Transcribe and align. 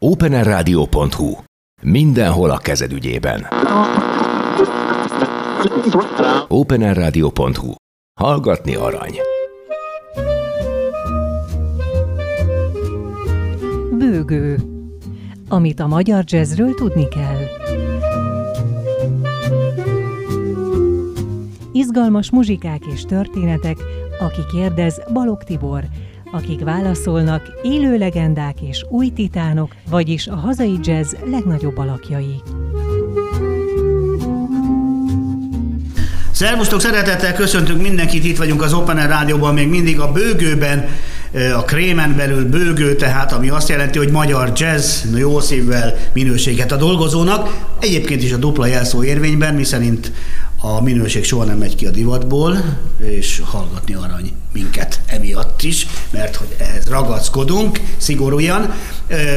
openerradio.hu. 0.00 1.32
Mindenhol 1.82 2.50
a 2.50 2.56
kezed 2.56 2.92
ügyében. 2.92 3.46
openerradio.hu. 6.48 7.72
Hallgatni 8.20 8.74
arany. 8.74 9.18
Bőgő. 13.98 14.58
Amit 15.48 15.80
a 15.80 15.86
magyar 15.86 16.24
jazzről 16.26 16.74
tudni 16.74 17.08
kell. 17.08 17.42
Izgalmas 21.72 22.30
muzsikák 22.30 22.82
és 22.94 23.02
történetek, 23.02 23.76
aki 24.18 24.40
kérdez 24.52 25.02
Balog 25.12 25.44
Tibor, 25.44 25.84
akik 26.32 26.64
válaszolnak 26.64 27.42
élő 27.62 27.98
legendák 27.98 28.60
és 28.60 28.84
új 28.88 29.08
titánok, 29.08 29.74
vagyis 29.90 30.26
a 30.26 30.34
hazai 30.34 30.78
jazz 30.82 31.14
legnagyobb 31.30 31.78
alakjai. 31.78 32.42
Szervusztok, 36.30 36.80
szeretettel 36.80 37.34
köszöntünk 37.34 37.82
mindenkit, 37.82 38.24
itt 38.24 38.36
vagyunk 38.36 38.62
az 38.62 38.72
Open 38.72 38.96
Air 38.96 39.08
Rádióban, 39.08 39.54
még 39.54 39.68
mindig 39.68 40.00
a 40.00 40.12
bőgőben, 40.12 40.88
a 41.56 41.62
krémen 41.64 42.16
belül 42.16 42.48
bőgő, 42.48 42.94
tehát 42.96 43.32
ami 43.32 43.48
azt 43.48 43.68
jelenti, 43.68 43.98
hogy 43.98 44.10
magyar 44.10 44.52
jazz, 44.56 45.04
jó 45.16 45.40
szívvel 45.40 45.94
minőséget 46.12 46.72
a 46.72 46.76
dolgozónak. 46.76 47.66
Egyébként 47.80 48.22
is 48.22 48.32
a 48.32 48.36
dupla 48.36 48.66
jelszó 48.66 49.04
érvényben, 49.04 49.54
miszerint 49.54 50.12
a 50.60 50.82
minőség 50.82 51.24
soha 51.24 51.44
nem 51.44 51.58
megy 51.58 51.74
ki 51.74 51.86
a 51.86 51.90
divatból, 51.90 52.78
és 52.98 53.42
hallgatni 53.44 53.94
arany 53.94 54.32
minket 54.52 55.00
emiatt 55.06 55.62
is, 55.62 55.86
mert 56.10 56.36
hogy 56.36 56.56
ehhez 56.58 56.88
ragaszkodunk 56.88 57.80
szigorúan, 57.96 58.72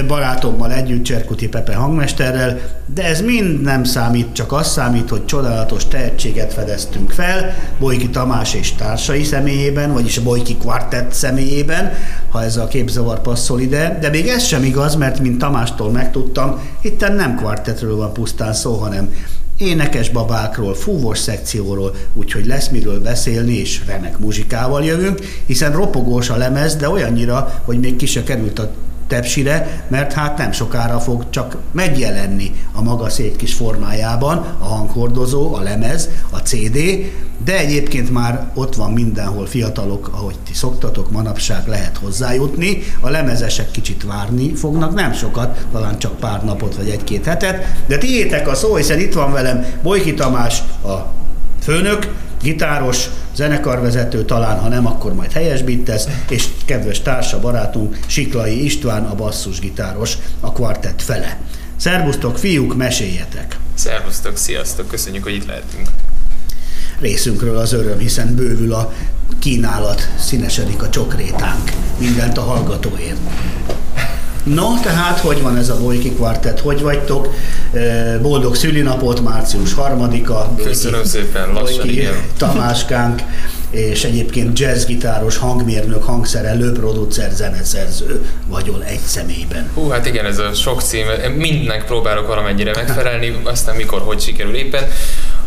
barátommal 0.08 0.72
együtt, 0.72 1.04
Cserkuti 1.04 1.48
Pepe 1.48 1.76
hangmesterrel, 1.76 2.60
de 2.94 3.04
ez 3.04 3.22
mind 3.22 3.62
nem 3.62 3.84
számít, 3.84 4.34
csak 4.34 4.52
az 4.52 4.72
számít, 4.72 5.10
hogy 5.10 5.26
csodálatos 5.26 5.88
tehetséget 5.88 6.54
fedeztünk 6.54 7.12
fel, 7.12 7.56
Bojki 7.80 8.10
Tamás 8.10 8.54
és 8.54 8.74
társai 8.74 9.24
személyében, 9.24 9.94
vagyis 9.94 10.18
a 10.18 10.24
Bojki 10.24 10.58
Quartet 10.58 11.14
személyében, 11.14 11.94
ha 12.30 12.44
ez 12.44 12.58
a 12.58 12.68
képzavar 12.68 13.22
passzol 13.22 13.60
ide, 13.60 13.98
de 14.02 14.10
még 14.10 14.28
ez 14.28 14.44
sem 14.44 14.64
igaz, 14.64 14.96
mert 14.96 15.20
mint 15.20 15.38
Tamástól 15.38 15.92
megtudtam, 15.92 16.60
itt 16.82 17.00
nem 17.00 17.36
kvartetről 17.36 17.96
van 17.96 18.14
pusztán 18.14 18.54
szó, 18.54 18.74
hanem 18.74 19.14
énekes 19.62 20.10
babákról, 20.10 20.76
fúvos 20.76 21.20
szekcióról, 21.20 21.96
úgyhogy 22.14 22.46
lesz 22.46 22.70
miről 22.70 23.02
beszélni, 23.02 23.54
és 23.54 23.82
remek 23.86 24.20
muzsikával 24.20 24.84
jövünk, 24.84 25.20
hiszen 25.46 25.72
ropogós 25.72 26.30
a 26.30 26.38
lemez, 26.38 26.76
de 26.76 26.90
olyannyira, 26.90 27.62
hogy 27.66 27.80
még 27.80 27.96
ki 27.96 28.06
se 28.06 28.24
került 28.24 28.60
a 28.60 28.72
tepsire, 29.12 29.86
mert 29.88 30.14
hát 30.14 30.38
nem 30.38 30.52
sokára 30.52 31.00
fog 31.00 31.30
csak 31.30 31.58
megjelenni 31.72 32.52
a 32.74 32.82
maga 32.82 33.10
szép 33.10 33.36
kis 33.36 33.54
formájában 33.54 34.38
a 34.60 34.66
hanghordozó, 34.66 35.54
a 35.56 35.62
lemez, 35.62 36.10
a 36.30 36.38
CD, 36.38 36.78
de 37.46 37.58
egyébként 37.58 38.12
már 38.12 38.52
ott 38.54 38.76
van 38.76 38.92
mindenhol 38.92 39.46
fiatalok, 39.46 40.10
ahogy 40.14 40.36
ti 40.46 40.54
szoktatok, 40.54 41.12
manapság 41.12 41.68
lehet 41.68 41.98
hozzájutni. 41.98 42.84
A 43.00 43.10
lemezesek 43.10 43.72
kicsit 43.72 44.04
várni 44.04 44.56
fognak, 44.56 44.94
nem 44.94 45.14
sokat, 45.14 45.66
talán 45.72 46.00
csak 46.00 46.18
pár 46.18 46.44
napot 46.44 46.76
vagy 46.76 46.90
egy-két 46.90 47.26
hetet, 47.26 47.66
de 47.88 47.98
tiétek 47.98 48.48
a 48.48 48.56
szó, 48.56 48.76
hiszen 48.76 49.00
itt 49.00 49.14
van 49.14 49.32
velem 49.32 49.66
Bojki 49.84 50.14
Tamás, 50.14 50.64
a 50.84 51.12
főnök, 51.62 52.08
gitáros, 52.42 53.10
zenekarvezető, 53.36 54.26
talán 54.26 54.60
ha 54.60 54.68
nem, 54.68 54.88
akkor 54.88 55.14
majd 55.14 55.32
helyesbítesz, 55.32 56.08
és 56.30 56.48
kedves 56.66 57.02
társa, 57.02 57.40
barátunk 57.40 58.00
Siklai 58.06 58.64
István, 58.64 59.06
a 59.06 59.16
basszusgitáros, 59.16 60.18
a 60.40 60.52
kvartett 60.52 61.02
fele. 61.02 61.40
Szervusztok, 61.76 62.38
fiúk, 62.38 62.76
meséljetek! 62.76 63.60
Szervusztok, 63.74 64.38
sziasztok, 64.38 64.88
köszönjük, 64.88 65.24
hogy 65.24 65.34
itt 65.34 65.46
lehetünk. 65.46 65.88
Részünkről 67.00 67.58
az 67.58 67.74
öröm, 67.74 67.98
hiszen 67.98 68.36
bővül 68.36 68.74
a 68.74 68.94
kínálat, 69.40 70.10
színesedik 70.20 70.82
a 70.84 70.90
csokrétánk, 70.90 71.72
mindent 71.98 72.38
a 72.38 72.42
hallgatóért. 72.42 73.18
No, 74.44 74.80
tehát 74.84 75.20
hogy 75.20 75.42
van 75.42 75.58
ez 75.58 75.70
a 75.70 75.78
Vojki 75.78 76.12
kvartett, 76.14 76.60
hogy 76.60 76.82
vagytok? 76.82 77.34
Boldog 78.22 78.56
szülinapot, 78.56 79.22
március 79.24 79.74
harmadika. 79.74 80.54
Köszönöm 80.64 81.04
szépen, 81.04 81.52
lassan, 81.54 81.90
igen. 81.90 82.14
Tamáskánk, 82.38 83.22
és 83.70 84.04
egyébként 84.04 84.60
jazzgitáros, 84.60 85.38
hangmérnök, 85.38 86.04
hangszerelő, 86.04 86.72
producer, 86.72 87.32
zeneszerző 87.32 88.30
vagyol 88.48 88.84
egy 88.84 89.00
személyben. 89.00 89.70
Hú, 89.74 89.90
hát 89.90 90.06
igen, 90.06 90.26
ez 90.26 90.38
a 90.38 90.54
sok 90.54 90.82
cím, 90.82 91.06
mindnek 91.36 91.86
próbálok 91.86 92.28
valamennyire 92.28 92.72
megfelelni, 92.76 93.42
aztán 93.44 93.76
mikor, 93.76 94.02
hogy 94.02 94.20
sikerül 94.20 94.56
éppen. 94.56 94.84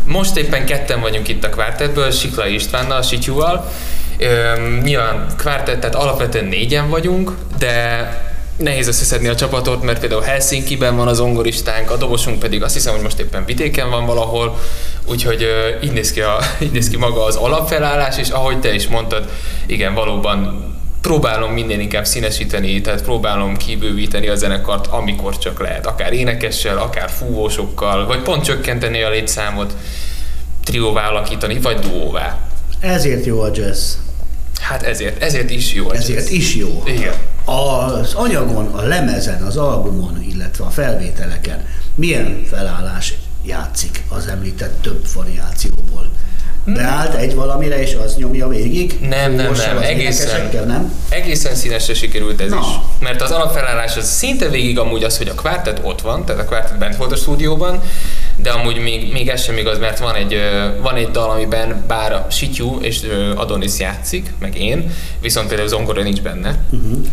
Most 0.03 0.37
éppen 0.37 0.65
ketten 0.65 1.01
vagyunk 1.01 1.27
itt 1.27 1.43
a 1.43 1.49
kvártetből, 1.49 2.11
Siklai 2.11 2.53
Istvánnal, 2.53 3.01
Sityúval. 3.01 3.71
Nyilván 4.83 5.25
kvártett, 5.37 5.79
tehát 5.79 5.95
alapvetően 5.95 6.45
négyen 6.45 6.89
vagyunk, 6.89 7.31
de 7.57 8.33
nehéz 8.57 8.87
összeszedni 8.87 9.27
a 9.27 9.35
csapatot, 9.35 9.83
mert 9.83 9.99
például 9.99 10.21
Helsinki-ben 10.21 10.95
van 10.95 11.07
az 11.07 11.19
ongoristánk, 11.19 11.91
a 11.91 11.97
dobosunk 11.97 12.39
pedig 12.39 12.63
azt 12.63 12.73
hiszem, 12.73 12.93
hogy 12.93 13.03
most 13.03 13.19
éppen 13.19 13.45
vidéken 13.45 13.89
van 13.89 14.05
valahol, 14.05 14.59
úgyhogy 15.05 15.43
uh, 15.43 15.83
így, 15.83 15.91
néz 15.91 16.11
ki 16.11 16.21
a, 16.21 16.39
így 16.63 16.71
néz 16.71 16.89
ki 16.89 16.97
maga 16.97 17.23
az 17.23 17.35
alapfelállás, 17.35 18.17
és 18.17 18.29
ahogy 18.29 18.59
te 18.59 18.73
is 18.73 18.87
mondtad, 18.87 19.29
igen, 19.65 19.93
valóban 19.93 20.73
próbálom 21.01 21.51
minél 21.51 21.79
inkább 21.79 22.05
színesíteni, 22.05 22.81
tehát 22.81 23.03
próbálom 23.03 23.57
kibővíteni 23.57 24.27
a 24.27 24.35
zenekart, 24.35 24.87
amikor 24.87 25.37
csak 25.37 25.59
lehet, 25.59 25.85
akár 25.85 26.13
énekessel, 26.13 26.77
akár 26.77 27.09
fúvósokkal, 27.09 28.05
vagy 28.05 28.21
pont 28.21 28.43
csökkenteni 28.43 29.01
a 29.01 29.09
létszámot, 29.09 29.73
trióvá 30.63 31.09
alakítani, 31.09 31.59
vagy 31.59 31.79
duóvá. 31.79 32.37
Ezért 32.79 33.25
jó 33.25 33.41
a 33.41 33.49
jazz. 33.53 33.93
Hát 34.69 34.83
ezért, 34.83 35.23
ezért 35.23 35.49
is 35.49 35.73
jó. 35.73 35.91
Ezért 35.91 36.29
is 36.29 36.55
jó. 36.55 36.83
Igen. 36.85 37.13
Az 37.45 38.13
anyagon, 38.13 38.65
a 38.65 38.81
lemezen, 38.81 39.41
az 39.41 39.57
albumon, 39.57 40.21
illetve 40.29 40.63
a 40.63 40.69
felvételeken 40.69 41.65
milyen 41.95 42.45
felállás 42.49 43.13
játszik 43.43 44.03
az 44.09 44.27
említett 44.27 44.81
több 44.81 45.05
variációból? 45.13 46.09
Beállt 46.65 47.13
egy 47.13 47.35
valamire, 47.35 47.81
és 47.81 47.93
az 47.93 48.15
nyomja 48.15 48.47
végig? 48.47 48.97
Nem, 49.01 49.33
nem, 49.33 49.53
nem. 49.53 49.77
Egészen, 49.77 50.49
nem? 50.67 50.93
egészen 51.09 51.55
színesre 51.55 51.93
sikerült 51.93 52.41
ez 52.41 52.49
Na. 52.49 52.59
is. 52.59 52.65
Mert 52.99 53.21
az 53.21 53.31
alapfelállás 53.31 53.97
az 53.97 54.07
szinte 54.07 54.49
végig 54.49 54.79
amúgy 54.79 55.03
az, 55.03 55.17
hogy 55.17 55.27
a 55.27 55.33
kvártet 55.33 55.79
ott 55.83 56.01
van, 56.01 56.25
tehát 56.25 56.41
a 56.41 56.45
kvártet 56.45 56.77
bent 56.77 56.95
volt 56.95 57.11
a 57.11 57.15
stúdióban, 57.15 57.81
de 58.35 58.49
amúgy 58.49 58.77
még, 58.77 59.11
még 59.11 59.27
ez 59.27 59.43
sem 59.43 59.57
igaz, 59.57 59.79
mert 59.79 59.99
van 59.99 60.15
egy, 60.15 60.37
van 60.81 60.95
egy 60.95 61.09
dal, 61.09 61.29
amiben 61.29 61.83
bár 61.87 62.13
a 62.13 62.27
Sityú 62.29 62.79
és 62.81 63.01
Adonis 63.35 63.79
játszik, 63.79 64.33
meg 64.39 64.61
én, 64.61 64.91
viszont 65.21 65.47
például 65.47 65.67
zongora 65.67 66.03
nincs 66.03 66.21
benne. 66.21 66.55
Uh-huh 66.71 67.05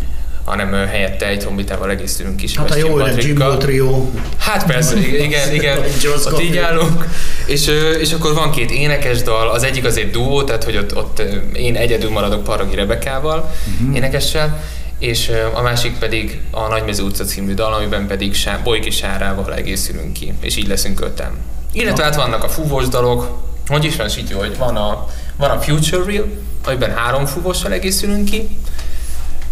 hanem 0.45 0.87
helyette 0.87 1.27
egy 1.27 1.39
trombitával 1.39 1.89
egészülünk 1.89 2.43
is. 2.43 2.57
Hát 2.57 2.71
a 2.71 2.75
jó 2.75 2.99
öreg 2.99 3.23
Jimbo 3.23 3.57
Trio. 3.57 4.09
Hát 4.37 4.65
persze, 4.65 4.97
igen, 4.97 5.53
igen, 5.53 5.77
ott 6.25 6.41
így 6.41 6.57
állunk. 6.57 7.07
És, 7.45 7.67
és 7.99 8.13
akkor 8.13 8.33
van 8.33 8.51
két 8.51 8.71
énekes 8.71 9.21
dal, 9.21 9.49
az 9.49 9.63
egyik 9.63 9.85
az 9.85 9.97
egy 9.97 10.11
duó, 10.11 10.43
tehát 10.43 10.63
hogy 10.63 10.77
ott, 10.77 10.95
ott 10.95 11.21
én 11.53 11.75
egyedül 11.75 12.09
maradok 12.09 12.43
Paragi 12.43 12.75
Rebekával, 12.75 13.51
uh-huh. 13.79 13.95
énekessel, 13.95 14.63
és 15.03 15.31
a 15.53 15.61
másik 15.61 15.97
pedig 15.97 16.41
a 16.51 16.67
Nagymező 16.67 17.03
utca 17.03 17.23
című 17.23 17.53
dal, 17.53 17.73
amiben 17.73 18.07
pedig 18.07 18.33
Sá, 18.33 18.59
Bolyki 18.63 18.89
Sárával 18.89 19.53
egészülünk 19.53 20.13
ki, 20.13 20.33
és 20.39 20.55
így 20.55 20.67
leszünk 20.67 21.01
öten. 21.01 21.31
Illetve 21.71 22.03
hát 22.03 22.15
vannak 22.15 22.43
a 22.43 22.49
fúvós 22.49 22.87
dalok, 22.87 23.37
hogy 23.67 23.83
is 23.83 23.95
van 23.95 24.07
így, 24.17 24.31
hogy 24.31 24.57
van 24.57 24.75
a, 24.75 25.07
van 25.35 25.49
a 25.49 25.59
Future 25.59 26.03
Real, 26.11 26.25
amiben 26.65 26.95
három 26.95 27.25
fúvossal 27.25 27.71
egészülünk 27.71 28.25
ki, 28.25 28.57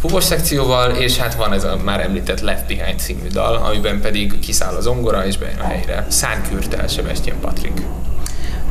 fúvós 0.01 0.23
szekcióval, 0.23 0.91
és 0.91 1.17
hát 1.17 1.35
van 1.35 1.53
ez 1.53 1.63
a 1.63 1.77
már 1.83 2.01
említett 2.01 2.41
Left 2.41 2.67
Behind 2.67 2.99
című 2.99 3.27
dal, 3.27 3.55
amiben 3.55 4.01
pedig 4.01 4.39
kiszáll 4.39 4.75
az 4.75 4.87
ongora, 4.87 5.25
és 5.25 5.37
bejön 5.37 5.59
a 5.59 5.67
helyre 5.67 6.05
Szánkürtel 6.09 6.87
Sebastian 6.87 7.39
Patrick. 7.39 7.81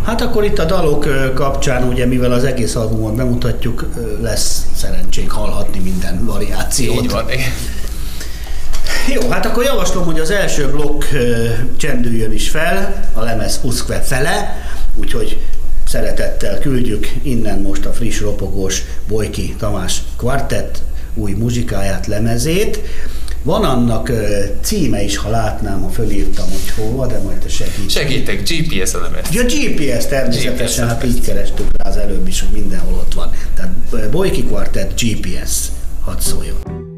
Hát 0.05 0.20
akkor 0.20 0.44
itt 0.44 0.58
a 0.58 0.64
dalok 0.64 1.32
kapcsán, 1.35 1.88
ugye 1.88 2.06
mivel 2.06 2.32
az 2.32 2.44
egész 2.44 2.75
albumot 2.75 3.14
bemutatjuk, 3.14 3.88
lesz 4.20 4.67
szerencsénk 4.76 5.31
hallhatni 5.31 5.79
minden 5.79 6.25
variációt. 6.25 7.02
Így 7.02 7.11
van, 7.11 7.25
Jó, 9.14 9.29
hát 9.31 9.47
akkor 9.47 9.64
javaslom, 9.64 10.05
hogy 10.05 10.19
az 10.19 10.31
első 10.31 10.70
blokk 10.70 11.05
csendüljön 11.76 12.32
is 12.32 12.50
fel, 12.50 13.08
a 13.12 13.23
lemez 13.23 13.61
Uszkve 13.62 14.00
fele, 14.00 14.56
úgyhogy 14.94 15.41
szeretettel 15.87 16.58
küldjük 16.58 17.12
innen 17.23 17.61
most 17.61 17.85
a 17.85 17.93
friss 17.93 18.20
ropogós 18.20 18.82
Bojki 19.08 19.55
Tamás 19.58 20.03
kvartett 20.17 20.82
új 21.14 21.32
muzsikáját, 21.32 22.06
lemezét. 22.06 22.81
Van 23.43 23.65
annak 23.65 24.13
címe 24.61 25.03
is, 25.03 25.17
ha 25.17 25.31
látnám, 25.31 25.83
ha 25.83 25.89
fölírtam, 25.89 26.45
hogy 26.51 26.71
hova, 26.77 27.07
de 27.07 27.19
majd 27.19 27.39
te 27.39 27.49
segíts. 27.49 27.93
Segítek, 27.93 28.43
GPS 28.49 28.95
elemet. 28.95 29.29
Ja, 29.33 29.43
GPS 29.43 30.07
természetesen, 30.07 30.87
GPS 30.87 30.93
hát 30.93 31.05
így 31.05 31.21
kerestük 31.21 31.67
rá 31.77 31.91
az 31.91 31.97
előbb 31.97 32.29
is, 32.29 32.41
hogy 32.41 32.61
mindenhol 32.61 32.95
ott 32.95 33.15
van. 33.15 33.31
Tehát 33.55 34.11
Boyki 34.11 34.45
Quartet 34.45 35.01
GPS, 35.01 35.67
hadd 36.05 36.19
szóljon. 36.19 36.89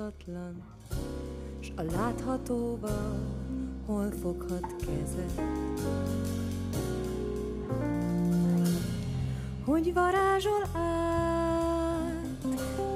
láthatatlan, 0.00 0.62
s 1.60 1.72
a 1.76 1.82
láthatóval 1.82 3.18
hol 3.86 4.10
foghat 4.10 4.76
keze. 4.78 5.44
Hogy 9.64 9.92
varázsol 9.92 10.62
át 10.74 12.46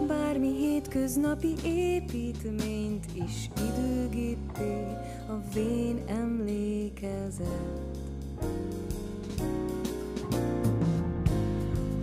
bármi 0.07 0.53
hétköznapi 0.57 1.55
építményt 1.65 3.07
is 3.13 3.51
időgépé 3.73 4.97
a 5.29 5.53
vén 5.55 6.03
emlékezet. 6.07 7.49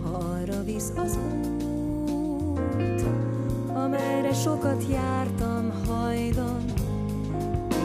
Ha 0.02 0.08
arra 0.08 0.64
visz 0.64 0.92
az 0.96 1.16
út, 1.16 1.92
amelyre 3.74 4.32
sokat 4.32 4.82
jártam 4.90 5.72
hajdan, 5.86 6.64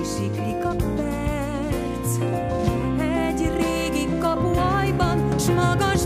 és 0.02 0.08
siklik 0.08 0.65
a 0.65 0.76
perc. 0.95 2.17
Egy 3.00 3.52
régi 3.56 4.17
kapuajban, 4.19 5.39
s 5.39 5.47
magas 5.47 5.97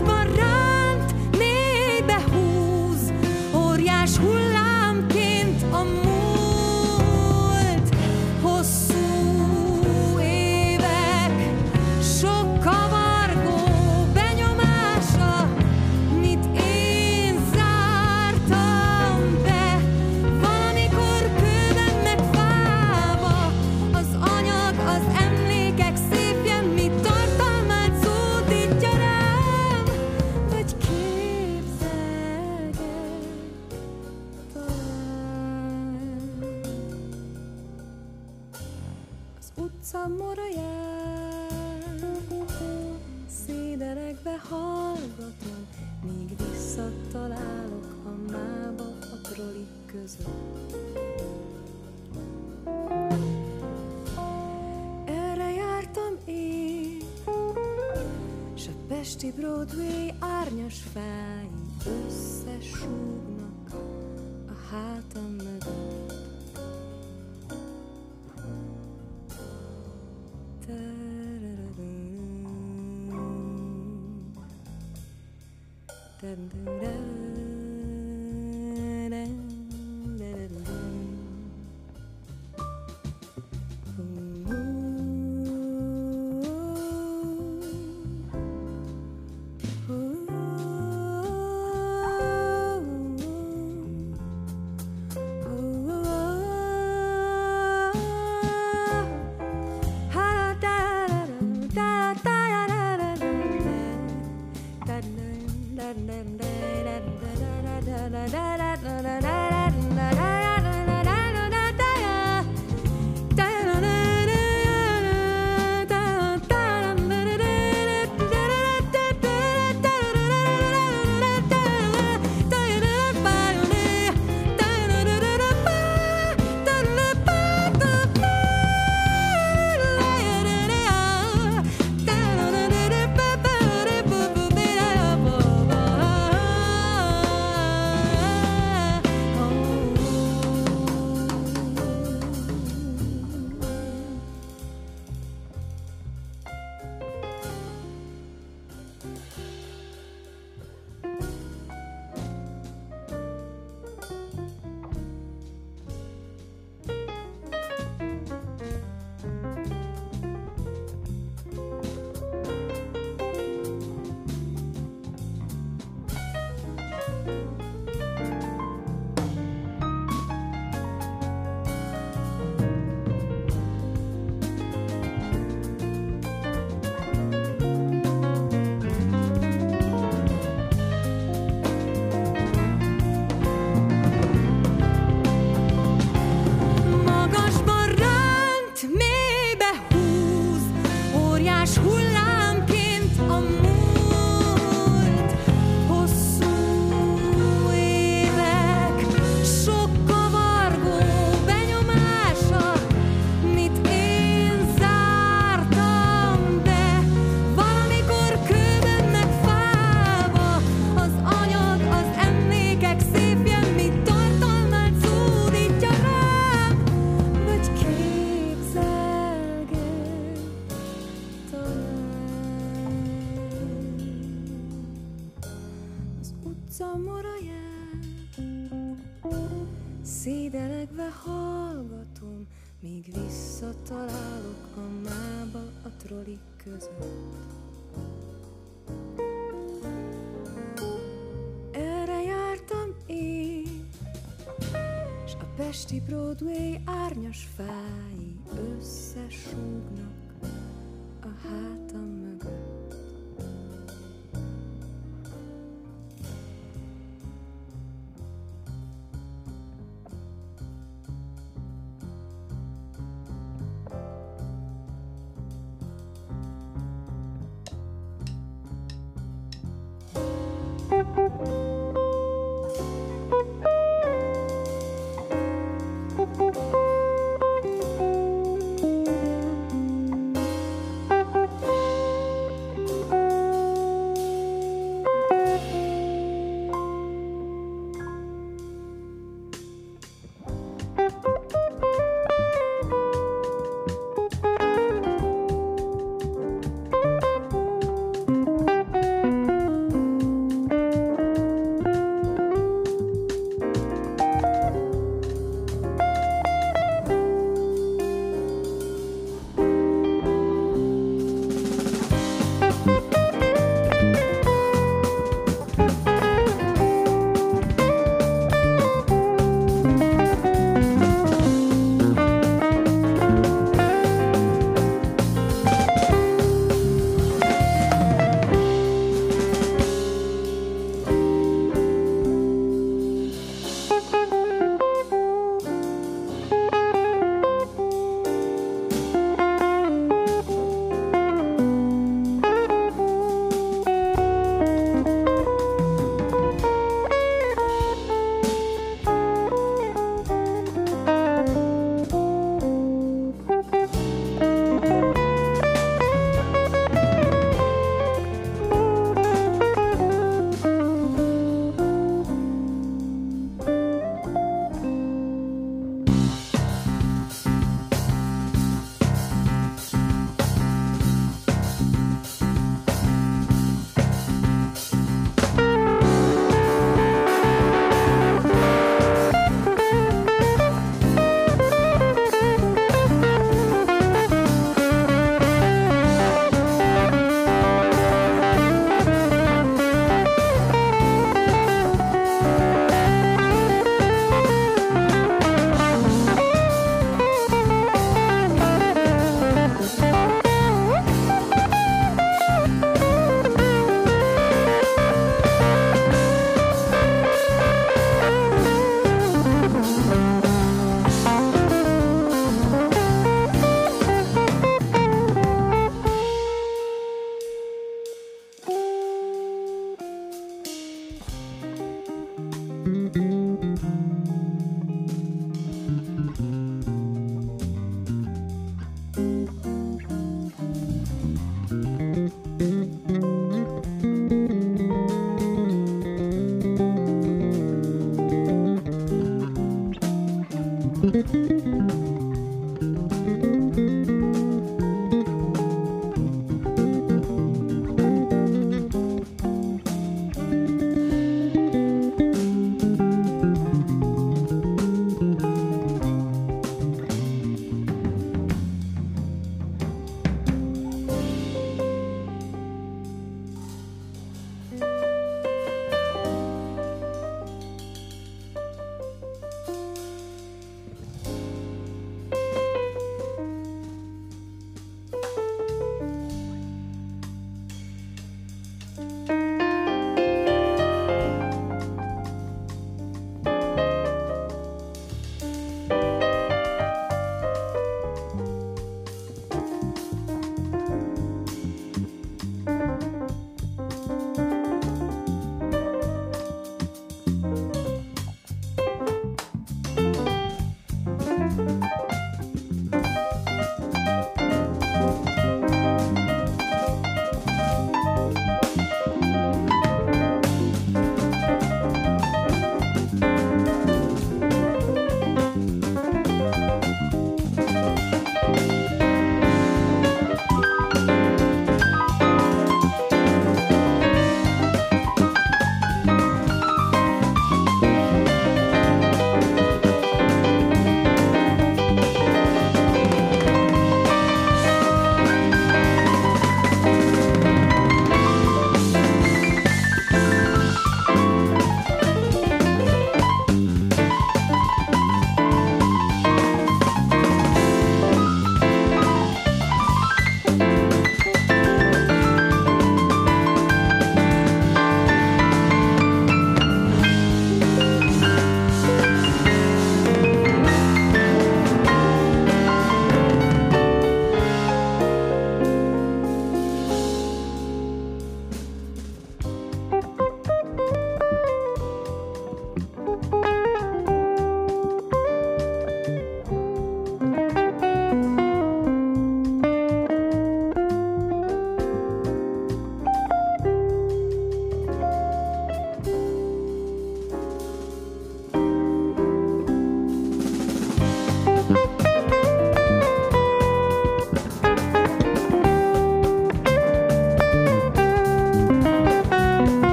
doei 246.34 246.80
aarnios 246.84 247.48
fel. 247.56 247.71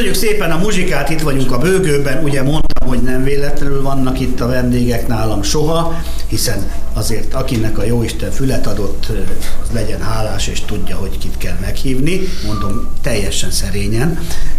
Köszönjük 0.00 0.20
szépen 0.20 0.50
a 0.50 0.58
muzsikát, 0.58 1.10
itt 1.10 1.20
vagyunk 1.20 1.52
a 1.52 1.58
bőgőben, 1.58 2.24
ugye 2.24 2.42
mondtam, 2.42 2.88
hogy 2.88 3.02
nem 3.02 3.24
véletlenül 3.24 3.82
vannak 3.82 4.20
itt 4.20 4.40
a 4.40 4.46
vendégek 4.46 5.06
nálam 5.06 5.42
soha, 5.42 6.02
hiszen 6.26 6.70
azért 6.92 7.34
akinek 7.34 7.78
a 7.78 7.84
Jóisten 7.84 8.30
fület 8.30 8.66
adott, 8.66 9.06
az 9.62 9.68
legyen 9.72 10.02
hálás 10.02 10.46
és 10.46 10.60
tudja, 10.60 10.96
hogy 10.96 11.18
kit 11.18 11.36
kell 11.38 11.56
meghívni, 11.60 12.20
mondom 12.46 12.88
teljesen 13.02 13.50
szerényen, 13.50 14.18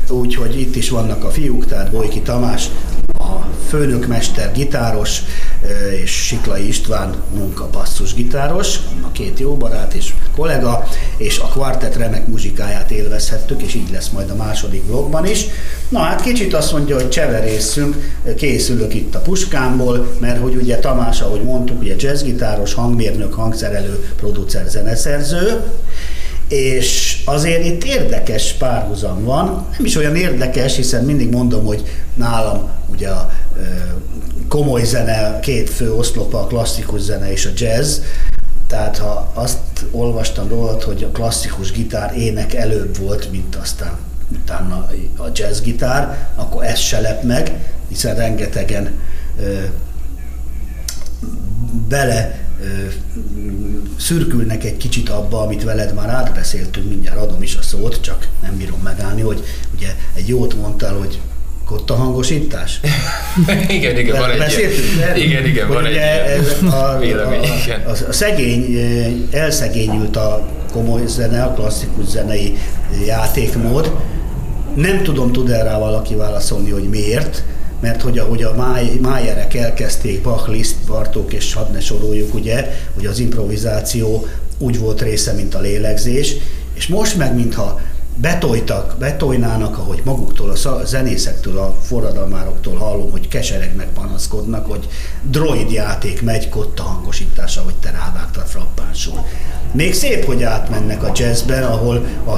úgyhogy 0.09 0.59
itt 0.59 0.75
is 0.75 0.89
vannak 0.89 1.23
a 1.23 1.29
fiúk, 1.29 1.65
tehát 1.65 1.91
Bojki 1.91 2.21
Tamás, 2.21 2.69
a 3.13 3.45
főnökmester 3.69 4.51
gitáros 4.53 5.21
és 6.01 6.11
Siklai 6.11 6.67
István 6.67 7.15
munka 7.33 7.69
basszus 7.71 8.13
gitáros, 8.13 8.79
a 9.01 9.11
két 9.11 9.39
jó 9.39 9.55
barát 9.55 9.93
és 9.93 10.13
kollega, 10.35 10.87
és 11.17 11.39
a 11.39 11.45
kvartett 11.45 11.95
remek 11.95 12.27
muzsikáját 12.27 12.91
élvezhettük, 12.91 13.61
és 13.61 13.73
így 13.73 13.91
lesz 13.91 14.09
majd 14.09 14.29
a 14.29 14.35
második 14.35 14.87
vlogban 14.87 15.27
is. 15.27 15.45
Na 15.89 15.99
hát 15.99 16.21
kicsit 16.21 16.53
azt 16.53 16.71
mondja, 16.71 16.95
hogy 16.95 17.09
cseverészünk, 17.09 18.11
készülök 18.35 18.93
itt 18.93 19.15
a 19.15 19.19
puskámból, 19.19 20.15
mert 20.19 20.41
hogy 20.41 20.55
ugye 20.55 20.79
Tamás, 20.79 21.21
ahogy 21.21 21.43
mondtuk, 21.43 21.81
ugye 21.81 21.95
jazzgitáros, 21.97 22.73
hangmérnök, 22.73 23.33
hangszerelő, 23.33 24.13
producer, 24.15 24.65
zeneszerző, 24.67 25.61
és 26.47 27.21
azért 27.25 27.65
itt 27.65 27.83
érdekes 27.83 28.53
párhuzam 28.53 29.23
van, 29.23 29.45
nem 29.77 29.85
is 29.85 29.95
olyan 29.95 30.15
érdekes, 30.15 30.75
hiszen 30.75 31.03
mindig 31.03 31.29
mondom, 31.29 31.65
hogy 31.65 31.83
nálam 32.15 32.69
ugye 32.91 33.09
a 33.09 33.31
komoly 34.51 34.83
zene, 34.83 35.39
két 35.39 35.69
fő 35.69 35.93
oszlopa, 35.93 36.39
a 36.39 36.47
klasszikus 36.47 37.01
zene 37.01 37.31
és 37.31 37.45
a 37.45 37.49
jazz, 37.55 37.99
tehát 38.67 38.97
ha 38.97 39.31
azt 39.33 39.57
olvastam 39.91 40.47
rólad, 40.47 40.83
hogy 40.83 41.03
a 41.03 41.11
klasszikus 41.11 41.71
gitár 41.71 42.17
ének 42.17 42.53
előbb 42.53 42.97
volt, 42.97 43.31
mint 43.31 43.55
aztán 43.55 43.97
utána 44.31 44.89
a 45.17 45.25
jazz 45.33 45.59
gitár, 45.59 46.29
akkor 46.35 46.63
ez 46.63 46.79
se 46.79 46.99
lep 46.99 47.23
meg, 47.23 47.73
hiszen 47.87 48.15
rengetegen 48.15 48.91
ö, 49.39 49.59
bele 51.87 52.39
szürkülnek 53.97 54.63
egy 54.63 54.77
kicsit 54.77 55.09
abba, 55.09 55.41
amit 55.41 55.63
veled 55.63 55.93
már 55.93 56.09
átbeszéltünk, 56.09 56.89
mindjárt 56.89 57.17
adom 57.17 57.41
is 57.41 57.55
a 57.55 57.61
szót, 57.61 58.01
csak 58.01 58.27
nem 58.41 58.57
bírom 58.57 58.79
megállni, 58.83 59.21
hogy 59.21 59.43
ugye 59.75 59.95
egy 60.13 60.27
jót 60.27 60.53
mondtál, 60.53 60.93
hogy 60.93 61.19
kotta 61.71 61.95
hangosítás? 61.95 62.79
igen, 63.67 63.97
igen, 63.97 64.19
van 64.19 64.29
egy 64.29 64.37
Beszéltünk, 64.37 65.17
Igen, 65.17 65.45
igen, 65.45 65.67
van 65.67 65.85
egy 65.85 65.97
a, 66.71 66.93
a, 66.93 66.97
vélemény, 66.99 67.43
a, 67.85 67.89
a, 67.89 67.91
a 68.09 68.11
szegény, 68.11 68.77
elszegényült 69.31 70.15
a 70.15 70.47
komoly 70.71 71.01
zene, 71.05 71.43
a 71.43 71.53
klasszikus 71.53 72.05
zenei 72.05 72.57
játékmód. 73.05 73.91
Nem 74.75 75.03
tudom, 75.03 75.31
tud 75.31 75.49
erre 75.49 75.77
valaki 75.77 76.15
válaszolni, 76.15 76.69
hogy 76.69 76.89
miért, 76.89 77.43
mert 77.81 78.01
hogy 78.01 78.17
ahogy 78.17 78.43
a 78.43 78.53
máj, 78.55 78.91
májerek 79.01 79.53
elkezdték, 79.53 80.21
Bach, 80.21 80.49
Liszt, 80.49 80.75
Bartók 80.87 81.33
és 81.33 81.53
hadd 81.53 81.71
ne 81.71 81.79
soroljuk, 81.79 82.33
ugye, 82.33 82.71
hogy 82.95 83.05
az 83.05 83.19
improvizáció 83.19 84.27
úgy 84.57 84.79
volt 84.79 85.01
része, 85.01 85.33
mint 85.33 85.55
a 85.55 85.59
lélegzés, 85.59 86.35
és 86.73 86.87
most 86.87 87.17
meg, 87.17 87.35
mintha 87.35 87.79
betoltak, 88.15 88.95
betolnának, 88.99 89.77
ahogy 89.77 90.01
maguktól, 90.03 90.49
a 90.49 90.85
zenészektől, 90.85 91.57
a 91.57 91.75
forradalmároktól 91.81 92.75
hallom, 92.77 93.11
hogy 93.11 93.27
keseregnek, 93.27 93.87
panaszkodnak, 93.93 94.65
hogy 94.65 94.87
droid 95.21 95.71
játék 95.71 96.21
megy, 96.21 96.49
kotta 96.49 96.83
hangosítása, 96.83 97.61
hogy 97.61 97.75
te 97.75 97.91
rávágtad 97.91 98.45
frappánsul. 98.45 99.25
Még 99.71 99.93
szép, 99.93 100.25
hogy 100.25 100.43
átmennek 100.43 101.03
a 101.03 101.11
jazzben, 101.15 101.63
ahol 101.63 102.05
a, 102.25 102.37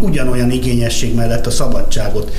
ugyanolyan 0.00 0.50
igényesség 0.50 1.14
mellett 1.14 1.46
a 1.46 1.50
szabadságot 1.50 2.32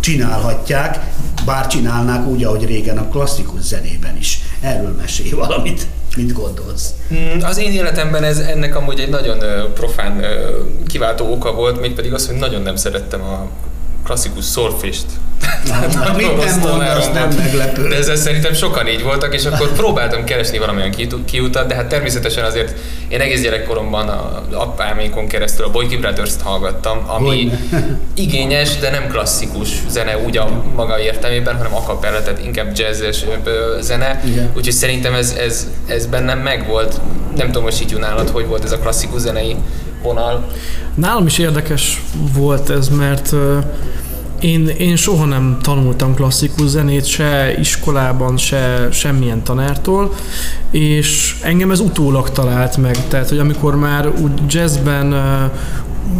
csinálhatják, 0.00 1.12
bár 1.44 1.66
csinálnák 1.66 2.26
úgy, 2.26 2.44
ahogy 2.44 2.64
régen 2.64 2.98
a 2.98 3.08
klasszikus 3.08 3.60
zenében 3.60 4.16
is. 4.16 4.38
Erről 4.60 4.94
mesélj 5.00 5.30
valamit. 5.30 5.86
Mit 6.16 6.32
gondolsz? 6.32 6.94
Mm, 7.14 7.40
az 7.42 7.58
én 7.58 7.72
életemben 7.72 8.24
ez 8.24 8.38
ennek 8.38 8.76
amúgy 8.76 9.00
egy 9.00 9.08
nagyon 9.08 9.38
profán 9.74 10.24
kiváltó 10.86 11.32
oka 11.32 11.52
volt, 11.52 11.80
mégpedig 11.80 12.12
az, 12.14 12.26
hogy 12.26 12.36
nagyon 12.36 12.62
nem 12.62 12.76
szerettem 12.76 13.22
a 13.22 13.48
klasszikus 14.04 14.44
szorfést. 14.44 15.06
Na, 15.68 16.12
mit 16.16 16.44
nem 16.44 16.58
mondasz, 16.58 17.10
nem 17.12 17.28
meglepő. 17.36 17.88
De 17.88 17.96
ezzel 17.96 18.16
szerintem 18.16 18.52
sokan 18.52 18.88
így 18.88 19.02
voltak, 19.02 19.34
és 19.34 19.44
akkor 19.44 19.72
próbáltam 19.72 20.24
keresni 20.24 20.58
valamilyen 20.58 20.94
kiutat, 21.24 21.66
de 21.66 21.74
hát 21.74 21.86
természetesen 21.86 22.44
azért 22.44 22.78
én 23.08 23.20
egész 23.20 23.42
gyerekkoromban 23.42 24.08
a 24.08 24.42
apámékon 24.52 25.26
keresztül 25.26 25.64
a 25.64 25.70
Boyki 25.70 25.96
Brothers-t 25.96 26.42
hallgattam, 26.42 27.02
ami 27.06 27.26
Hogyne. 27.26 27.58
igényes, 28.14 28.78
de 28.78 28.90
nem 28.90 29.08
klasszikus 29.08 29.68
zene 29.88 30.18
úgy 30.18 30.36
a 30.36 30.62
maga 30.74 31.00
értelmében, 31.00 31.56
hanem 31.56 31.74
akapella, 31.74 32.22
tehát 32.22 32.44
inkább 32.44 32.78
jazzes 32.78 33.24
zene. 33.80 34.22
Igen. 34.24 34.50
Úgyhogy 34.56 34.72
szerintem 34.72 35.14
ez, 35.14 35.34
ez, 35.38 35.66
ez 35.86 36.06
bennem 36.06 36.38
megvolt. 36.38 37.00
Nem 37.36 37.46
tudom, 37.46 37.62
hogy 37.62 37.78
így 37.82 37.98
nálad, 37.98 38.28
hogy 38.28 38.46
volt 38.46 38.64
ez 38.64 38.72
a 38.72 38.78
klasszikus 38.78 39.20
zenei 39.20 39.56
vonal. 40.02 40.46
Nálam 40.94 41.26
is 41.26 41.38
érdekes 41.38 42.02
volt 42.32 42.70
ez, 42.70 42.88
mert 42.88 43.34
én, 44.42 44.68
én 44.68 44.96
soha 44.96 45.24
nem 45.24 45.58
tanultam 45.62 46.14
klasszikus 46.14 46.66
zenét, 46.66 47.04
se 47.04 47.54
iskolában, 47.58 48.36
se 48.36 48.88
semmilyen 48.90 49.42
tanártól, 49.42 50.14
és 50.70 51.36
engem 51.42 51.70
ez 51.70 51.80
utólag 51.80 52.30
talált 52.30 52.76
meg. 52.76 53.08
Tehát, 53.08 53.28
hogy 53.28 53.38
amikor 53.38 53.76
már 53.76 54.08
úgy 54.08 54.32
jazzben 54.48 55.14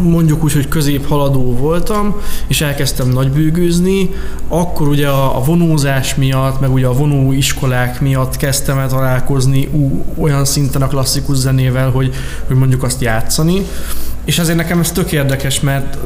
mondjuk 0.02 0.44
úgy, 0.44 0.52
hogy 0.52 0.68
közép 0.68 1.06
haladó 1.06 1.56
voltam, 1.56 2.16
és 2.46 2.60
elkezdtem 2.60 3.08
nagybőgőzni, 3.08 4.10
akkor 4.48 4.88
ugye 4.88 5.08
a, 5.08 5.36
a 5.36 5.42
vonózás 5.42 6.14
miatt, 6.14 6.60
meg 6.60 6.72
ugye 6.72 6.86
a 6.86 6.92
vonó 6.92 7.32
iskolák 7.32 8.00
miatt 8.00 8.36
kezdtem 8.36 8.78
el 8.78 8.88
találkozni 8.88 9.68
ú, 9.72 10.04
olyan 10.18 10.44
szinten 10.44 10.82
a 10.82 10.88
klasszikus 10.88 11.36
zenével, 11.36 11.90
hogy, 11.90 12.14
hogy 12.46 12.56
mondjuk 12.56 12.82
azt 12.82 13.00
játszani. 13.00 13.66
És 14.24 14.38
azért 14.38 14.56
nekem 14.56 14.80
ez 14.80 14.92
tök 14.92 15.12
érdekes, 15.12 15.60
mert 15.60 15.98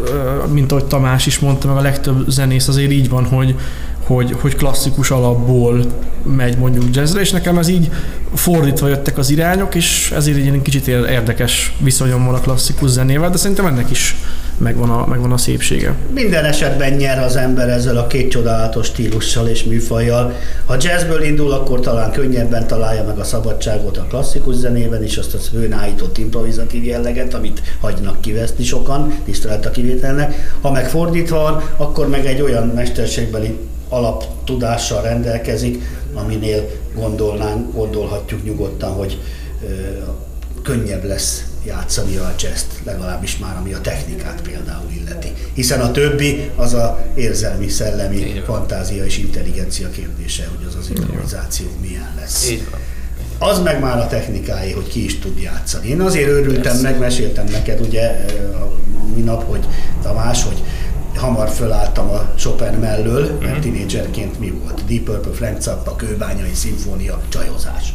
mint 0.52 0.72
ahogy 0.72 0.84
Tamás 0.84 1.26
is 1.26 1.38
mondta, 1.38 1.68
meg 1.68 1.76
a 1.76 1.80
legtöbb 1.80 2.28
zenész 2.28 2.68
azért 2.68 2.90
így 2.90 3.08
van, 3.08 3.24
hogy, 3.24 3.54
hogy, 4.06 4.36
hogy 4.40 4.54
klasszikus 4.54 5.10
alapból 5.10 5.84
megy 6.22 6.58
mondjuk 6.58 6.84
jazzre, 6.94 7.20
és 7.20 7.30
nekem 7.30 7.58
ez 7.58 7.68
így 7.68 7.90
fordítva 8.34 8.88
jöttek 8.88 9.18
az 9.18 9.30
irányok, 9.30 9.74
és 9.74 10.12
ezért 10.14 10.36
egy 10.36 10.62
kicsit 10.62 10.86
érdekes 10.88 11.72
viszonyom 11.78 12.24
van 12.24 12.34
a 12.34 12.40
klasszikus 12.40 12.90
zenével, 12.90 13.30
de 13.30 13.36
szerintem 13.36 13.66
ennek 13.66 13.90
is 13.90 14.16
megvan 14.58 14.90
a, 14.90 15.06
megvan 15.06 15.32
a 15.32 15.36
szépsége. 15.36 15.94
Minden 16.14 16.44
esetben 16.44 16.92
nyer 16.92 17.18
az 17.22 17.36
ember 17.36 17.68
ezzel 17.68 17.96
a 17.96 18.06
két 18.06 18.30
csodálatos 18.30 18.86
stílussal 18.86 19.48
és 19.48 19.64
műfajjal. 19.64 20.32
Ha 20.66 20.76
jazzből 20.80 21.22
indul, 21.22 21.52
akkor 21.52 21.80
talán 21.80 22.10
könnyebben 22.10 22.66
találja 22.66 23.04
meg 23.04 23.18
a 23.18 23.24
szabadságot 23.24 23.96
a 23.96 24.06
klasszikus 24.08 24.54
zenében 24.54 25.04
is, 25.04 25.16
azt 25.16 25.34
az 25.34 25.48
főnállított 25.48 26.18
improvizatív 26.18 26.84
jelleget, 26.84 27.34
amit 27.34 27.62
hagynak 27.80 28.20
kiveszni 28.20 28.64
sokan, 28.64 29.14
tisztelet 29.24 29.66
a 29.66 29.70
kivételnek. 29.70 30.56
Ha 30.60 30.70
meg 30.70 30.88
fordítva 30.88 31.40
van, 31.40 31.62
akkor 31.76 32.08
meg 32.08 32.26
egy 32.26 32.40
olyan 32.40 32.66
mesterségbeli 32.66 33.58
alaptudással 33.88 35.02
rendelkezik, 35.02 35.82
aminél 36.14 36.70
gondolnánk, 36.94 37.72
gondolhatjuk 37.72 38.44
nyugodtan, 38.44 38.92
hogy 38.92 39.18
ö, 39.62 39.66
könnyebb 40.62 41.04
lesz 41.04 41.44
játszani 41.66 42.16
a 42.16 42.34
jazz 42.38 42.62
legalábbis 42.84 43.38
már 43.38 43.56
ami 43.56 43.72
a 43.72 43.80
technikát 43.80 44.40
például 44.40 44.90
illeti. 44.90 45.32
Hiszen 45.54 45.80
a 45.80 45.90
többi 45.90 46.50
az 46.56 46.74
a 46.74 47.04
érzelmi, 47.14 47.68
szellemi, 47.68 48.42
fantázia 48.44 49.04
és 49.04 49.18
intelligencia 49.18 49.90
kérdése, 49.90 50.48
hogy 50.56 50.66
az 50.68 50.74
az 50.74 50.90
improvizáció 50.94 51.66
milyen 51.80 52.14
lesz. 52.16 52.50
Így 52.50 52.66
van. 52.70 52.80
Az 53.38 53.58
meg 53.62 53.80
már 53.80 53.98
a 53.98 54.06
technikái, 54.06 54.72
hogy 54.72 54.88
ki 54.88 55.04
is 55.04 55.18
tud 55.18 55.38
játszani. 55.38 55.88
Én 55.88 56.00
azért 56.00 56.28
örültem, 56.28 56.62
Persze. 56.62 56.80
megmeséltem 56.80 57.46
neked 57.50 57.80
ugye 57.80 58.24
a 58.54 58.72
minap, 59.14 59.48
hogy 59.48 59.66
Tamás, 60.02 60.42
hogy 60.42 60.62
hamar 61.16 61.48
fölálltam 61.48 62.08
a 62.08 62.32
Chopin 62.36 62.78
mellől, 62.80 63.20
mert 63.20 63.42
uh-huh. 63.42 63.58
tinédzserként 63.58 64.38
mi 64.38 64.50
volt? 64.50 64.84
Deep 64.84 65.02
Purple, 65.02 65.32
Frank 65.32 65.60
Zappa, 65.60 65.96
Kőbányai 65.96 66.54
Szimfónia, 66.54 67.20
csajozás. 67.28 67.94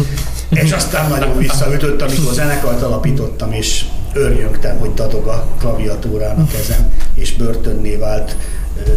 és 0.62 0.72
aztán 0.72 1.10
nagyon 1.10 1.36
visszaütött, 1.36 2.02
amikor 2.02 2.34
zenekart 2.34 2.82
alapítottam, 2.82 3.52
és 3.52 3.84
örjöngtem, 4.12 4.78
hogy 4.78 4.94
dadog 4.94 5.26
a 5.26 5.46
klaviatúrán 5.58 6.38
a 6.38 6.46
kezem, 6.46 6.92
és 7.14 7.36
börtönné 7.36 7.96
vált 7.96 8.36
ö, 8.86 8.90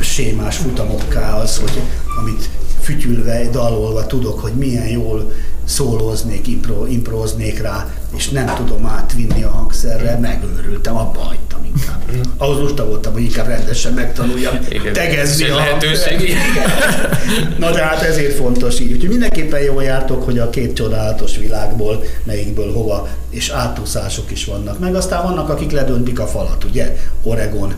sémás 0.00 0.56
futamokká 0.56 1.36
az, 1.36 1.58
hogy 1.58 1.80
amit 2.18 2.48
fütyülve, 2.80 3.48
dalolva 3.50 4.06
tudok, 4.06 4.40
hogy 4.40 4.52
milyen 4.52 4.88
jól 4.88 5.32
szólóznék, 5.64 6.46
impro, 6.46 6.86
improznék 6.86 7.60
rá, 7.60 7.88
és 8.16 8.28
nem 8.28 8.54
tudom 8.56 8.86
átvinni 8.86 9.42
a 9.42 9.50
hangszerre, 9.50 10.18
megőrültem, 10.18 10.96
abba 10.96 11.20
hagytam 11.20 11.64
inkább. 11.64 12.02
Ahhoz 12.36 12.58
most 12.58 12.78
voltam, 12.78 13.12
hogy 13.12 13.22
inkább 13.22 13.46
rendesen 13.46 13.92
megtanuljam 13.92 14.58
tegezni 14.92 15.48
a 15.48 15.54
lehetőség. 15.54 16.34
Na 17.58 17.70
de 17.70 17.84
hát 17.84 18.02
ezért 18.02 18.34
fontos 18.34 18.80
így. 18.80 18.92
Úgyhogy 18.92 19.08
mindenképpen 19.08 19.60
jól 19.60 19.82
jártok, 19.82 20.24
hogy 20.24 20.38
a 20.38 20.50
két 20.50 20.74
csodálatos 20.74 21.36
világból, 21.36 22.02
melyikből 22.24 22.72
hova, 22.72 23.08
és 23.30 23.48
átúszások 23.48 24.30
is 24.30 24.44
vannak. 24.44 24.78
Meg 24.78 24.94
aztán 24.94 25.22
vannak, 25.22 25.48
akik 25.48 25.70
ledöntik 25.70 26.20
a 26.20 26.26
falat, 26.26 26.64
ugye? 26.64 26.96
Oregon, 27.22 27.74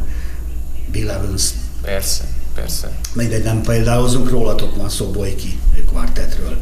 Bill 0.90 1.10
Evans. 1.10 1.42
Persze, 1.82 2.24
persze. 2.54 2.90
Mindegy, 3.12 3.42
nem 3.42 3.62
példálozunk, 3.62 4.30
rólatok 4.30 4.76
van 4.76 4.88
szó 4.88 5.10
Boyki 5.10 5.58
kvartetről 5.90 6.58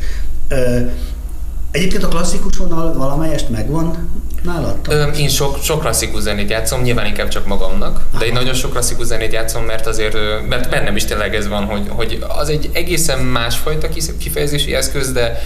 Egyébként 1.77 2.03
a 2.03 2.09
klasszikus 2.09 2.57
vonal 2.57 2.93
valamelyest 2.93 3.49
megvan 3.49 4.11
nálad? 4.43 4.77
Ö, 4.89 5.07
én 5.07 5.29
sok, 5.29 5.59
sok 5.62 5.81
klasszikus 5.81 6.20
zenét 6.20 6.51
játszom, 6.51 6.83
nyilván 6.83 7.07
inkább 7.07 7.29
csak 7.29 7.47
magamnak, 7.47 8.07
de 8.18 8.27
én 8.27 8.33
nagyon 8.33 8.55
sok 8.55 8.70
klasszikus 8.70 9.07
zenét 9.07 9.33
játszom, 9.33 9.64
mert 9.64 9.87
azért, 9.87 10.16
mert 10.49 10.70
bennem 10.70 10.97
is 10.97 11.05
tényleg 11.05 11.35
ez 11.35 11.49
van, 11.49 11.64
hogy, 11.64 11.83
hogy 11.89 12.24
az 12.29 12.49
egy 12.49 12.70
egészen 12.72 13.18
másfajta 13.18 13.89
kifejezési 14.18 14.74
eszköz, 14.74 15.12
de 15.12 15.41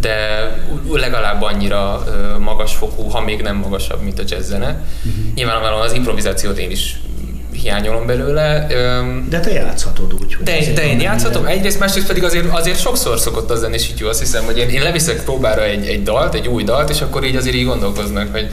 de 0.00 0.16
legalább 0.92 1.42
annyira 1.42 2.04
magasfokú, 2.40 3.08
ha 3.08 3.20
még 3.20 3.42
nem 3.42 3.56
magasabb, 3.56 4.02
mint 4.02 4.18
a 4.18 4.22
jazz 4.26 4.48
zene. 4.48 4.66
Uh-huh. 4.66 5.34
Nyilvánvalóan 5.34 5.82
az 5.82 5.92
improvizációt 5.92 6.58
én 6.58 6.70
is 6.70 7.00
hiányolom 7.62 8.06
belőle. 8.06 8.66
Öm, 8.70 9.26
De 9.28 9.40
te 9.40 9.52
játszhatod 9.52 10.12
úgy, 10.12 10.36
de, 10.44 10.56
azért 10.56 10.76
de 10.76 10.86
én 10.86 11.00
játszhatom, 11.00 11.42
minden. 11.42 11.58
egyrészt, 11.58 11.78
másrészt 11.78 12.06
pedig 12.06 12.24
azért, 12.24 12.46
azért 12.50 12.80
sokszor 12.80 13.18
szokott 13.18 13.50
az 13.50 13.60
lenni 13.60 13.78
sityú, 13.78 14.06
azt 14.06 14.20
hiszem, 14.20 14.44
hogy 14.44 14.58
én, 14.58 14.68
én 14.68 14.82
leviszek 14.82 15.22
próbára 15.22 15.64
egy, 15.64 15.86
egy 15.86 16.02
dalt, 16.02 16.34
egy 16.34 16.48
új 16.48 16.64
dalt, 16.64 16.90
és 16.90 17.00
akkor 17.00 17.24
így 17.24 17.36
azért 17.36 17.56
így 17.56 17.64
gondolkoznak, 17.64 18.32
hogy 18.32 18.50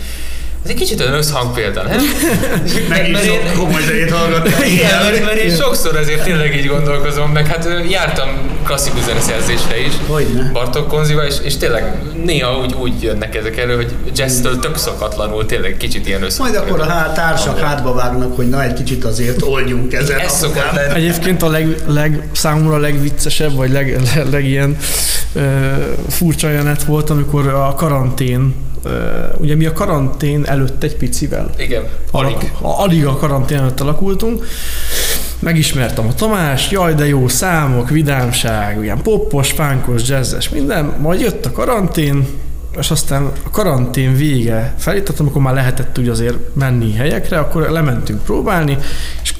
ez 0.64 0.70
egy 0.70 0.76
kicsit 0.76 1.00
olyan 1.02 1.14
összhang 1.14 1.54
példa, 1.54 1.84
nem? 1.84 2.00
Meg 2.90 3.08
is 3.10 3.14
Mert 3.14 3.24
én- 3.26 3.32
sok 3.32 3.54
komoly 3.58 3.82
zenét 3.82 4.12
hallgattál. 4.12 4.64
Igen, 4.68 5.04
mert, 5.04 5.24
mert 5.26 5.38
én 5.38 5.56
sokszor 5.56 5.96
azért 5.98 6.24
tényleg 6.24 6.56
így 6.56 6.68
gondolkozom, 6.68 7.32
meg 7.32 7.48
hát 7.48 7.68
jártam 7.90 8.30
klasszikus 8.66 9.04
zeneszerzésre 9.04 9.80
is, 9.80 9.92
Hogyne. 10.08 10.50
Bartók 10.54 10.88
Konziba, 10.88 11.26
és, 11.26 11.36
és 11.44 11.58
tényleg 11.58 12.02
néha 12.26 12.58
úgy, 12.60 12.74
úgy 12.74 13.02
jönnek 13.02 13.36
ezek 13.36 13.58
elő, 13.58 13.76
hogy 13.76 13.94
jazztől 14.16 14.60
tök 14.60 14.78
szokatlanul 14.78 15.46
tényleg 15.46 15.78
kicsit 15.78 16.08
ilyen 16.08 16.24
összhang. 16.24 16.50
Majd 16.54 16.64
akkor 16.64 16.80
a 16.80 16.86
há- 16.86 17.14
társak 17.14 17.60
hátba 17.60 17.94
vágnak, 17.94 18.36
hogy 18.36 18.50
na 18.50 18.64
egy 18.64 18.74
kicsit 18.74 19.04
azért 19.06 19.42
oldjunk 19.42 19.94
ezen. 19.94 20.20
Ez 20.20 20.32
szokott 20.38 20.72
lenni. 20.74 20.96
Egyébként 20.96 21.42
a 21.42 21.50
leg, 21.50 21.76
leg, 21.88 22.28
számomra 22.32 22.76
a 22.76 22.80
legviccesebb, 22.80 23.56
vagy 23.56 23.72
leg, 23.72 24.00
leg, 24.16 24.30
leg 24.32 24.46
ilyen 24.46 24.78
ö, 25.34 25.42
furcsa 26.10 26.50
jelenet 26.50 26.84
volt, 26.84 27.10
amikor 27.10 27.48
a 27.48 27.74
karantén, 27.78 28.56
ugye 29.38 29.56
mi 29.56 29.66
a 29.66 29.74
karantén 29.74 30.46
előtt 30.46 30.84
egy 30.84 30.98
picivel 30.98 31.50
Igen, 31.58 31.84
alig. 32.12 32.52
Alak, 32.62 32.80
alig 32.80 33.06
a 33.06 33.18
karantén 33.18 33.58
előtt 33.58 33.80
alakultunk. 33.80 34.46
Megismertem 35.40 36.08
a 36.08 36.14
Tamást, 36.14 36.72
jaj 36.72 36.94
de 36.94 37.08
jó 37.08 37.28
számok, 37.28 37.90
vidámság, 37.90 38.84
ilyen 38.84 39.02
poppos, 39.02 39.54
pánkos, 39.54 40.08
jazzes, 40.08 40.50
minden. 40.50 40.86
Majd 41.00 41.20
jött 41.20 41.46
a 41.46 41.52
karantén, 41.52 42.28
és 42.80 42.92
aztán 42.92 43.32
a 43.46 43.50
karantén 43.50 44.16
vége 44.16 44.74
felé, 44.78 45.02
tehát 45.02 45.20
amikor 45.20 45.42
már 45.42 45.54
lehetett 45.54 46.00
úgy 46.00 46.08
azért 46.08 46.38
menni 46.54 46.94
helyekre, 46.94 47.40
akkor 47.40 47.70
lementünk 47.70 48.24
próbálni, 48.24 48.78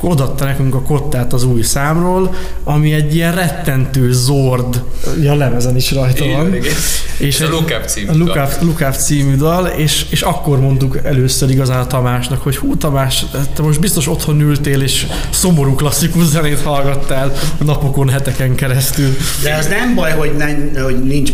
odaadta 0.04 0.46
nekünk 0.46 0.76
a 0.76 0.82
kottát 0.82 1.34
az 1.34 1.44
új 1.44 1.62
számról, 1.62 2.34
ami 2.64 2.94
egy 2.94 3.16
ilyen 3.16 3.36
rettentő 3.36 4.12
zord, 4.12 4.84
ja, 5.22 5.32
a 5.32 5.36
lemezen 5.36 5.76
is 5.76 5.92
rajta 5.92 6.26
van. 6.26 6.48
igen. 6.56 6.74
És 7.18 7.42
A 7.42 7.44
egy- 7.44 7.50
Look 7.50 7.64
Up 7.82 7.86
című 7.86 8.08
a 8.08 8.18
Look 8.18 8.34
dal. 8.34 8.46
Up, 8.46 8.62
Look 8.62 8.80
Up 8.80 8.96
című 8.96 9.36
dal, 9.36 9.66
és, 9.66 10.06
és 10.10 10.22
akkor 10.22 10.60
mondtuk 10.60 10.98
először 11.04 11.50
igazán 11.50 11.80
a 11.80 11.88
Tamásnak, 11.88 12.42
hogy 12.42 12.56
hú 12.58 12.76
Tamás, 12.78 13.26
te 13.56 13.62
most 13.62 13.80
biztos 13.80 14.08
otthon 14.08 14.42
ültél, 14.42 14.82
és 14.82 15.08
szomorú 15.30 15.76
klasszikus 15.76 16.24
zenét 16.26 16.62
hallgattál 16.62 17.32
napokon, 17.66 18.10
heteken 18.10 18.56
keresztül. 18.56 19.10
De 19.44 19.54
ez 19.58 19.68
nem 19.68 19.96
baj, 19.96 20.12
hogy, 20.12 20.32
nem, 20.38 20.72
hogy 20.84 21.04
nincs 21.04 21.32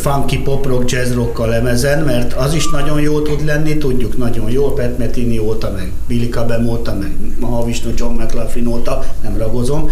funky 0.00 0.38
pop 0.38 0.66
rock, 0.66 0.90
jazz 0.90 1.12
rock 1.14 1.38
a 1.38 1.46
lemezen, 1.46 2.04
mert 2.04 2.32
az 2.32 2.54
is 2.54 2.68
nagyon 2.70 3.00
jó 3.00 3.20
tud 3.22 3.44
lenni, 3.44 3.78
tudjuk 3.78 4.16
nagyon 4.18 4.50
jó, 4.50 4.72
Pat 4.72 4.98
Metheny 4.98 5.38
óta, 5.38 5.72
meg 5.76 5.92
Billy 6.08 6.28
Cobham 6.28 6.66
óta, 6.68 6.94
meg 7.00 7.10
Mahavishnu, 7.40 7.90
John 7.96 8.07
McLaughlin 8.14 8.66
óta, 8.66 9.04
nem 9.22 9.36
ragozom. 9.36 9.90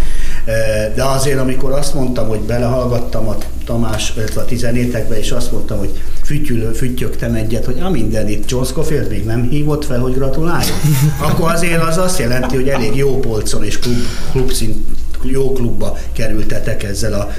De 0.95 1.05
azért, 1.05 1.39
amikor 1.39 1.73
azt 1.73 1.95
mondtam, 1.95 2.29
hogy 2.29 2.41
belehallgattam 2.41 3.29
a 3.29 3.37
Tamás, 3.65 4.13
illetve 4.17 4.41
a 4.41 4.45
tizenétekbe, 4.45 5.19
és 5.19 5.31
azt 5.31 5.53
mondtam, 5.53 5.79
hogy 5.79 6.01
fütyülő, 6.25 6.73
füttyögtem 6.73 7.35
egyet, 7.35 7.65
hogy 7.65 7.81
a 7.81 7.91
minden 7.91 8.29
itt 8.29 8.51
John 8.51 8.65
Scofield 8.65 9.09
még 9.09 9.25
nem 9.25 9.49
hívott 9.49 9.85
fel, 9.85 9.99
hogy 9.99 10.15
gratuláljon, 10.15 10.77
akkor 11.29 11.51
azért 11.51 11.83
az 11.83 11.97
azt 11.97 12.19
jelenti, 12.19 12.55
hogy 12.55 12.69
elég 12.69 12.97
jó 12.97 13.19
polcon 13.19 13.65
és 13.65 13.79
klub, 13.79 13.97
klubszint 14.31 14.77
jó 15.23 15.53
klubba 15.53 15.99
kerültetek 16.13 16.83
ezzel 16.83 17.13
a 17.13 17.33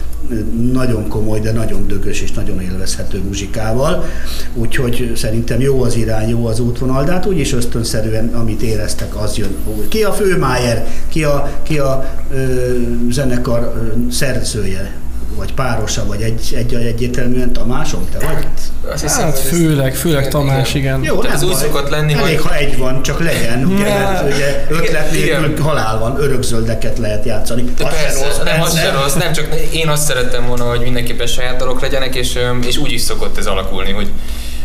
nagyon 0.72 1.08
komoly, 1.08 1.40
de 1.40 1.52
nagyon 1.52 1.88
dögös 1.88 2.22
és 2.22 2.32
nagyon 2.32 2.62
élvezhető 2.62 3.22
muzsikával. 3.24 4.06
Úgyhogy 4.54 5.12
szerintem 5.16 5.62
jó 5.62 5.82
az 5.82 5.96
irány, 5.96 6.30
jó 6.30 6.46
az 6.46 6.60
útvonal, 6.60 7.04
de 7.04 7.12
hát 7.12 7.26
úgyis 7.26 7.54
ösztönszerűen, 7.54 8.28
amit 8.34 8.62
éreztek, 8.62 9.22
az 9.22 9.38
jön. 9.38 9.56
Ki 9.88 10.04
a 10.04 10.12
főmájer, 10.12 10.88
ki 11.10 11.24
a, 11.24 11.50
ki 11.64 11.80
a 11.80 12.06
ö, 12.32 12.74
zenekar 13.10 13.60
ö, 13.76 14.10
szerzője, 14.12 14.96
vagy 15.38 15.54
párosa, 15.54 16.06
vagy 16.06 16.22
egy, 16.22 16.54
egy, 16.58 16.74
egyértelműen 16.74 17.54
Tamásom, 17.54 18.08
te 18.12 18.26
vagy? 18.26 18.48
Azt 18.92 19.02
hiszem, 19.02 19.24
Hát 19.24 19.40
főleg, 19.40 19.96
főleg 19.96 20.28
Tamás, 20.28 20.74
igen. 20.74 21.04
Jó, 21.04 21.22
nem 21.22 21.32
ez 21.32 21.44
úgy 21.44 21.56
szokott 21.56 21.90
lenni, 21.90 22.14
Elég, 22.14 22.40
hogy- 22.40 22.48
ha 22.52 22.56
egy 22.56 22.78
van, 22.78 23.02
csak 23.02 23.20
legyen, 23.24 23.66
ugye, 23.66 23.84
mert 23.84 24.34
ugye 24.34 24.66
ötlet 24.70 25.12
nélkül 25.12 25.64
halál 25.66 26.00
van, 26.00 26.16
örökzöldeket 26.20 26.98
lehet 26.98 27.26
játszani. 27.26 27.64
De 27.78 27.86
Az 27.86 27.94
persze, 27.94 28.26
rossz, 28.26 28.38
nem, 28.44 28.62
az 28.62 28.80
se 28.80 28.92
rossz, 28.92 29.14
nem 29.14 29.34
csak 29.34 29.48
én 29.74 29.88
azt 29.88 30.04
szerettem 30.08 30.46
volna, 30.48 30.64
hogy 30.64 30.80
mindenképpen 30.82 31.28
saját 31.28 31.58
dalok 31.58 31.82
legyenek, 31.82 32.16
és, 32.16 32.40
és 32.68 32.78
úgy 32.78 32.92
is 32.92 33.02
szokott 33.02 33.38
ez 33.38 33.46
alakulni, 33.46 33.92
hogy 33.92 34.12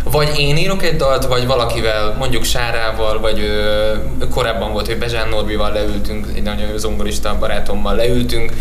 vagy 0.04 0.38
én 0.38 0.56
írok 0.56 0.82
egy 0.82 0.96
dalt, 0.96 1.26
vagy 1.26 1.46
valakivel, 1.46 2.14
mondjuk 2.18 2.44
Sárával, 2.44 3.20
vagy 3.20 3.40
ö, 3.40 3.92
korábban 4.30 4.72
volt, 4.72 4.86
hogy 4.86 4.98
Bezsán 4.98 5.28
Norbival 5.28 5.72
leültünk, 5.72 6.26
egy 6.34 6.42
nagyon 6.42 6.78
zongorista 6.78 7.36
barátommal 7.38 7.94
leültünk, 7.94 8.52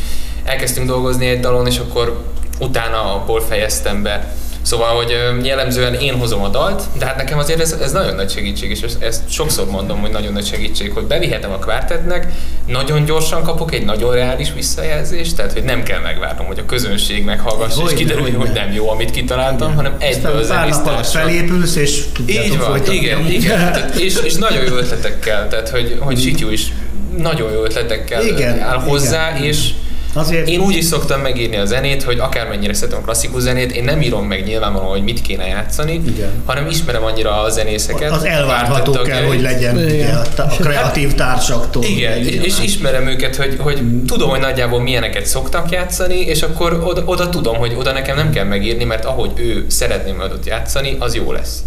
elkezdtünk 0.52 0.88
dolgozni 0.88 1.26
egy 1.26 1.40
dalon, 1.40 1.68
és 1.68 1.78
akkor 1.78 2.24
utána 2.60 3.16
abból 3.16 3.42
fejeztem 3.42 4.04
be. 4.04 4.34
Szóval, 4.62 4.96
hogy 4.96 5.18
jellemzően 5.44 5.94
én 5.94 6.18
hozom 6.18 6.44
a 6.44 6.48
dalt, 6.48 6.84
de 6.98 7.06
hát 7.06 7.18
nekem 7.18 7.38
azért 7.38 7.60
ez, 7.60 7.72
ez 7.82 7.92
nagyon 7.92 8.16
nagy 8.16 8.32
segítség, 8.32 8.70
és 8.70 8.86
ezt, 9.00 9.22
sokszor 9.30 9.70
mondom, 9.70 10.00
hogy 10.00 10.10
nagyon 10.10 10.34
nagy 10.34 10.46
segítség, 10.46 10.92
hogy 10.92 11.04
bevihetem 11.04 11.52
a 11.52 11.58
kvártetnek, 11.58 12.28
nagyon 12.68 13.06
gyorsan 13.06 13.44
kapok 13.44 13.74
egy 13.74 13.86
nagyon 13.86 14.14
reális 14.14 14.54
visszajelzést, 14.56 15.36
tehát 15.36 15.54
hogy 15.54 15.64
nem 15.64 15.84
kell 15.84 16.00
megvárnom, 16.00 16.46
hogy 16.46 16.60
a 16.60 16.66
közönség 16.66 17.24
meghallgassa, 17.24 17.84
és 17.92 18.08
hogyne. 18.08 18.38
hogy 18.38 18.52
nem 18.54 18.72
jó, 18.72 18.90
amit 18.90 19.12
kitaláltam, 19.12 19.76
hanem 19.76 19.96
egyből 20.00 20.44
zenésztársak. 20.44 21.22
felépülsz, 21.22 21.76
és 21.76 22.04
Így 22.28 22.58
van, 22.58 22.68
folytatni 22.68 22.96
igen, 22.96 23.26
igen. 23.26 23.58
Tehát, 23.58 23.96
és, 23.96 24.16
és 24.24 24.34
nagyon 24.34 24.64
jó 24.66 24.76
ötletekkel, 24.76 25.48
tehát 25.48 25.70
hogy, 25.70 25.98
hogy 26.00 26.22
Sityú 26.22 26.50
is 26.50 26.72
nagyon 27.18 27.52
jó 27.52 27.64
ötletekkel 27.64 28.26
Igen, 28.26 28.60
áll 28.60 28.80
hozzá, 28.80 29.30
igen. 29.36 29.44
és 29.44 29.70
Azért 30.14 30.48
én 30.48 30.60
úgy 30.60 30.76
is 30.76 30.86
szoktam 30.86 31.22
megírni 31.22 31.58
a 31.58 31.66
zenét, 31.66 32.04
hogy 32.04 32.20
akármennyire 32.20 32.74
szeretem 32.74 33.00
a 33.00 33.04
klasszikus 33.04 33.42
zenét, 33.42 33.72
én 33.72 33.84
nem 33.84 34.02
írom 34.02 34.28
meg 34.28 34.44
nyilvánvalóan, 34.44 34.92
hogy 34.92 35.04
mit 35.04 35.22
kéne 35.22 35.48
játszani, 35.48 36.02
Igen. 36.08 36.30
hanem 36.46 36.68
ismerem 36.68 37.04
annyira 37.04 37.42
a 37.42 37.50
zenészeket. 37.50 38.12
az 38.12 38.24
elvárható 38.24 38.92
kell, 38.92 39.24
hogy 39.24 39.42
legyen 39.42 39.78
Igen. 39.78 39.92
ugye, 39.92 40.08
a, 40.38 40.48
kreatív 40.60 41.14
társaktól. 41.14 41.84
Igen, 41.84 42.20
ugye, 42.20 42.30
és, 42.30 42.60
ismerem 42.60 43.08
őket, 43.08 43.36
hogy, 43.36 43.56
hogy 43.60 43.82
tudom, 44.08 44.30
hogy 44.30 44.40
nagyjából 44.40 44.82
milyeneket 44.82 45.26
szoktak 45.26 45.72
játszani, 45.72 46.20
és 46.20 46.42
akkor 46.42 46.82
oda, 46.84 47.04
oda 47.06 47.30
tudom, 47.30 47.58
hogy 47.58 47.76
oda 47.78 47.92
nekem 47.92 48.16
nem 48.16 48.32
kell 48.32 48.46
megírni, 48.46 48.84
mert 48.84 49.06
ahogy 49.06 49.32
ő 49.36 49.66
szeretné 49.70 50.12
majd 50.12 50.32
ott 50.32 50.46
játszani, 50.46 50.96
az 51.00 51.16
jó 51.16 51.32
lesz. 51.32 51.64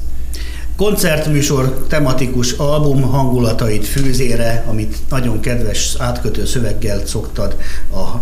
Koncertműsor, 0.77 1.85
tematikus 1.89 2.53
album 2.53 3.03
hangulatait 3.03 3.87
fűzére, 3.87 4.65
amit 4.69 4.97
nagyon 5.11 5.41
kedves 5.41 5.95
átkötő 5.99 6.45
szöveggel 6.45 7.07
szoktad 7.07 7.57
a 7.93 8.21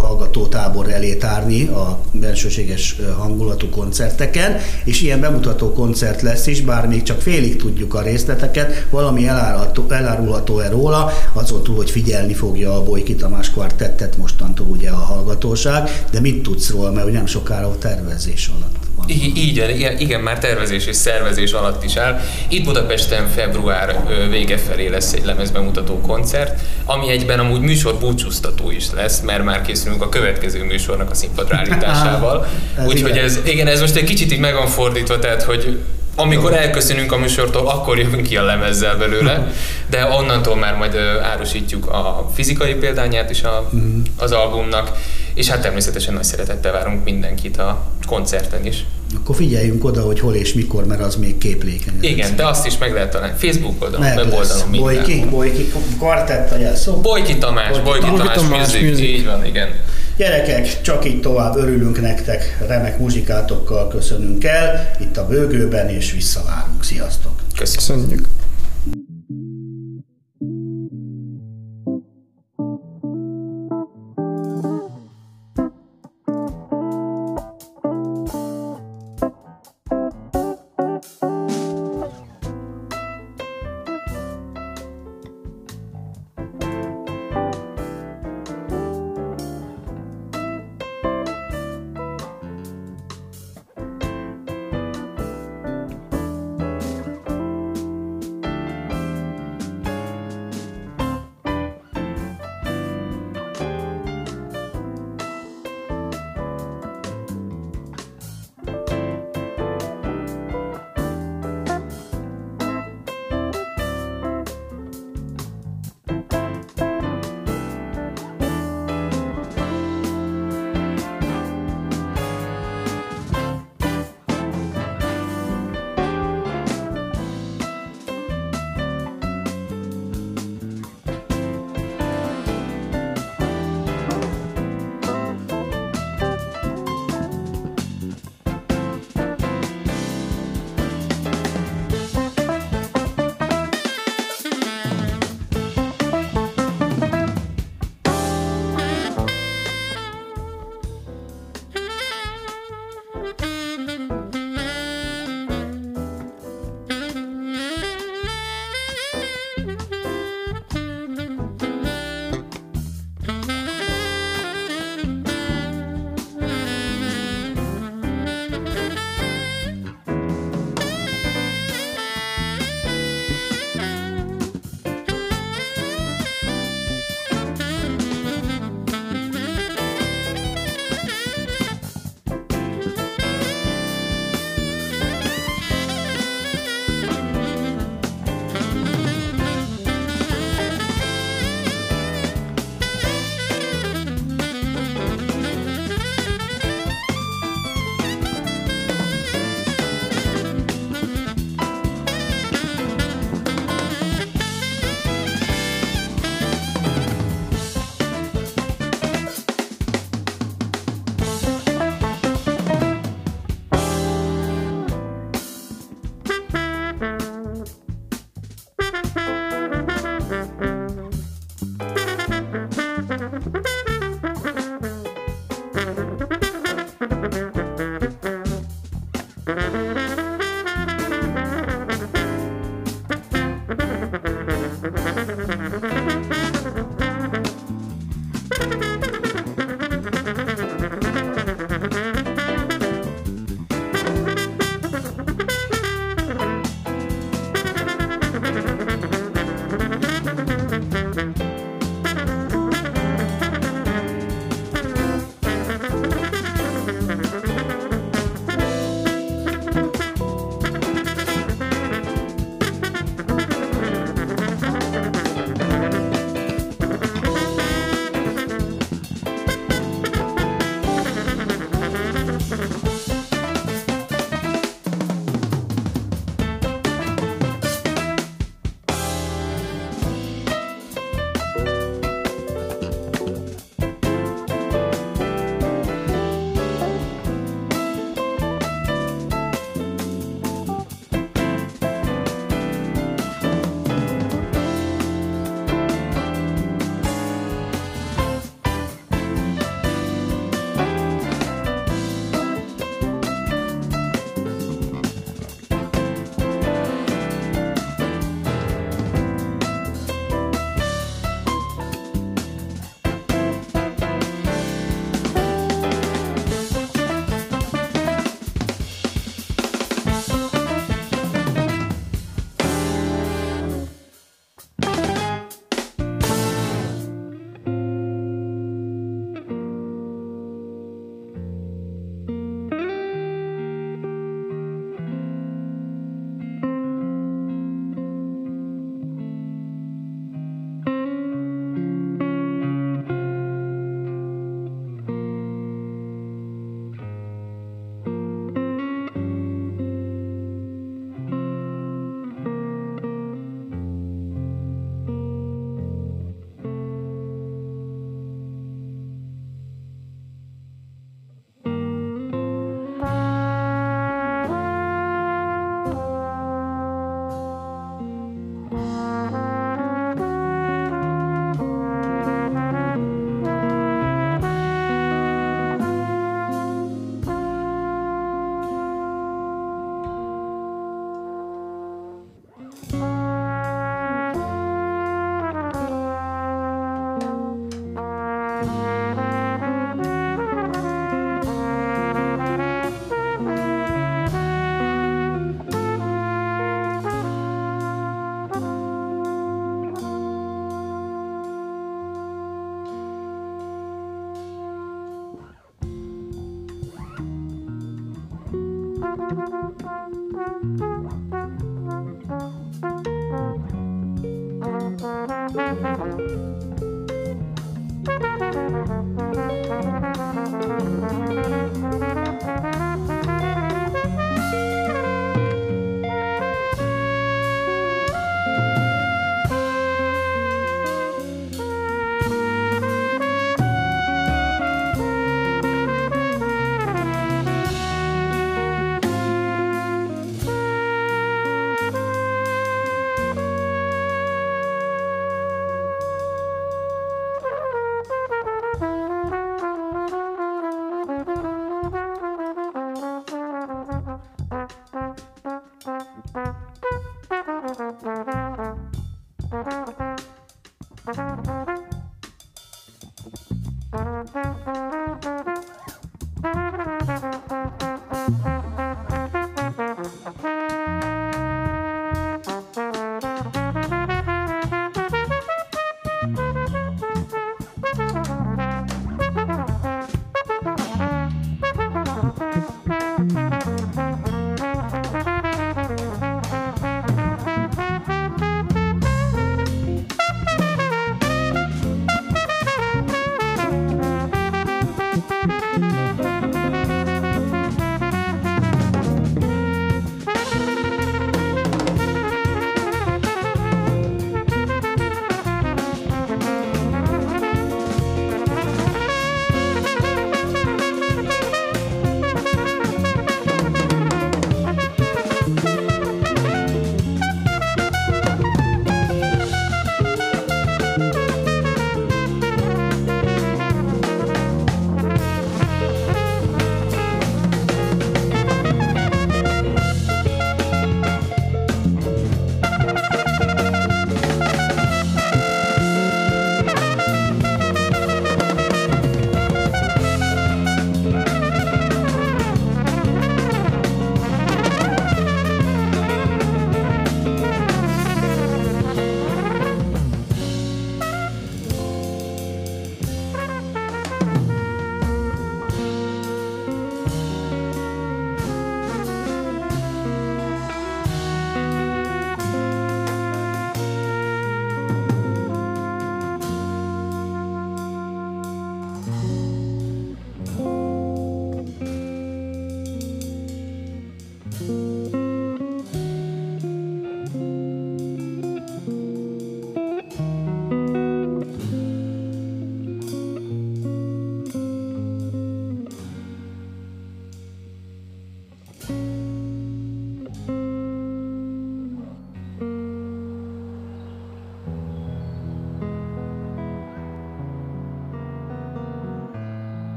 hallgatótábor 0.00 0.90
elé 0.90 1.14
tárni 1.14 1.66
a 1.66 2.00
bensőséges 2.12 2.96
hangulatú 3.18 3.68
koncerteken, 3.68 4.56
és 4.84 5.02
ilyen 5.02 5.20
bemutató 5.20 5.72
koncert 5.72 6.22
lesz 6.22 6.46
is, 6.46 6.60
bár 6.60 6.86
még 6.86 7.02
csak 7.02 7.20
félig 7.20 7.56
tudjuk 7.56 7.94
a 7.94 8.02
részleteket, 8.02 8.86
valami 8.90 9.26
elárulható, 9.26 9.90
elárulható-e 9.90 10.68
róla, 10.68 11.10
azon 11.32 11.62
túl, 11.62 11.76
hogy 11.76 11.90
figyelni 11.90 12.34
fogja 12.34 12.74
a 12.74 12.82
Bojki 12.82 13.14
Tamás 13.14 13.50
kvartettet 13.50 14.16
mostantól 14.16 14.66
ugye 14.66 14.90
a 14.90 14.96
hallgatóság, 14.96 16.04
de 16.10 16.20
mit 16.20 16.42
tudsz 16.42 16.70
róla, 16.70 16.92
mert 16.92 17.12
nem 17.12 17.26
sokára 17.26 17.66
a 17.66 17.78
tervezés 17.78 18.50
alatt. 18.56 18.85
Így, 19.06 19.58
van, 19.60 19.70
igen, 19.70 19.98
igen, 19.98 20.20
már 20.20 20.38
tervezés 20.38 20.86
és 20.86 20.96
szervezés 20.96 21.52
alatt 21.52 21.84
is 21.84 21.96
áll. 21.96 22.20
Itt 22.48 22.64
Budapesten 22.64 23.28
február 23.28 24.00
vége 24.30 24.58
felé 24.58 24.88
lesz 24.88 25.12
egy 25.12 25.24
lemezbemutató 25.24 26.00
koncert, 26.00 26.60
ami 26.84 27.10
egyben 27.10 27.38
amúgy 27.38 27.60
műsor 27.60 27.94
búcsúztató 27.94 28.70
is 28.70 28.84
lesz, 28.94 29.20
mert 29.20 29.44
már 29.44 29.62
készülünk 29.62 30.02
a 30.02 30.08
következő 30.08 30.64
műsornak 30.64 31.10
a 31.10 31.14
színpadra 31.14 31.56
állításával. 31.66 32.46
Úgyhogy 32.86 33.18
ez, 33.18 33.38
igen, 33.44 33.66
ez 33.66 33.80
most 33.80 33.96
egy 33.96 34.04
kicsit 34.04 34.32
így 34.32 34.40
meg 34.40 34.54
van 34.54 34.66
fordítva, 34.66 35.18
tehát 35.18 35.42
hogy 35.42 35.78
amikor 36.18 36.52
elköszönünk 36.52 37.12
a 37.12 37.16
műsortól, 37.16 37.68
akkor 37.68 37.98
jövünk 37.98 38.22
ki 38.22 38.36
a 38.36 38.42
lemezzel 38.42 38.96
belőle, 38.96 39.46
de 39.90 40.04
onnantól 40.04 40.56
már 40.56 40.76
majd 40.76 40.96
árusítjuk 41.22 41.90
a 41.90 42.30
fizikai 42.34 42.74
példányát 42.74 43.30
is 43.30 43.42
a, 43.42 43.70
az 44.16 44.32
albumnak, 44.32 44.92
és 45.34 45.48
hát 45.48 45.60
természetesen 45.60 46.14
nagy 46.14 46.24
szeretettel 46.24 46.72
várunk 46.72 47.04
mindenkit 47.04 47.58
a 47.58 47.82
koncerten 48.06 48.66
is. 48.66 48.84
Akkor 49.14 49.36
figyeljünk 49.36 49.84
oda, 49.84 50.00
hogy 50.00 50.20
hol 50.20 50.34
és 50.34 50.52
mikor, 50.52 50.86
mert 50.86 51.00
az 51.00 51.16
még 51.16 51.38
képlékeny. 51.38 51.98
Igen, 52.00 52.36
de 52.36 52.46
azt 52.46 52.66
is 52.66 52.78
meg 52.78 52.92
lehet 52.92 53.10
találni. 53.10 53.34
Facebook 53.38 53.82
oldalon, 53.82 54.06
Meg 54.06 54.16
weboldalon, 54.16 54.68
minden. 54.68 54.94
Bojki, 54.94 55.24
Bojki, 55.30 55.72
kvartett, 55.98 56.52
a 56.52 56.56
jelszó. 56.58 56.96
Bojki 57.00 57.38
Tamás, 57.38 57.68
Bojki 57.70 57.84
Bojki 57.84 58.06
Tamás 58.16 58.36
Tamás 58.36 58.58
Music. 58.58 58.88
Music, 58.88 59.06
így 59.06 59.24
van, 59.24 59.44
igen. 59.44 59.68
Gyerekek, 60.16 60.80
csak 60.80 61.04
így 61.06 61.20
tovább 61.20 61.56
örülünk 61.56 62.00
nektek, 62.00 62.64
remek 62.66 62.98
muzsikátokkal 62.98 63.88
köszönünk 63.88 64.44
el, 64.44 64.90
itt 65.00 65.16
a 65.16 65.26
bőgőben, 65.26 65.88
és 65.88 66.12
visszavárunk. 66.12 66.84
Sziasztok! 66.84 67.32
Köszönjük. 67.58 67.76
Köszönjük. 67.76 68.28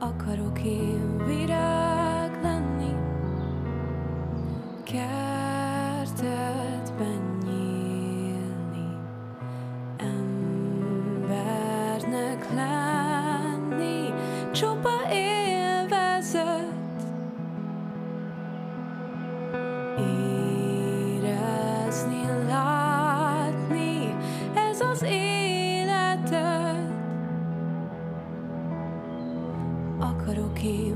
akarok 0.00 0.64
én 0.64 1.16
virág 1.26 2.42
lenni. 2.42 2.94
Kell 4.84 5.39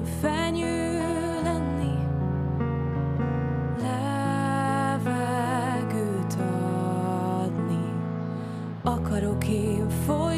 fenyő 0.04 1.00
lenni. 1.42 1.94
Akarok 9.14 9.48
én 9.48 9.88
folyni, 9.88 10.33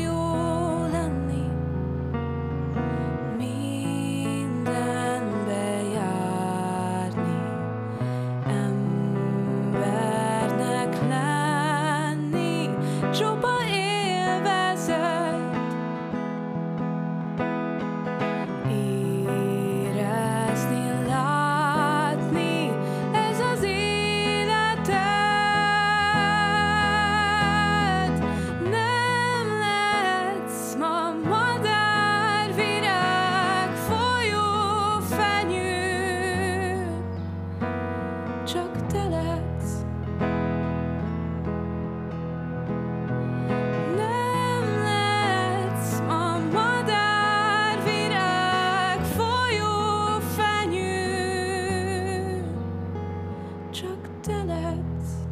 struck 53.86 54.22
dead 54.22 54.50
it. 54.50 55.25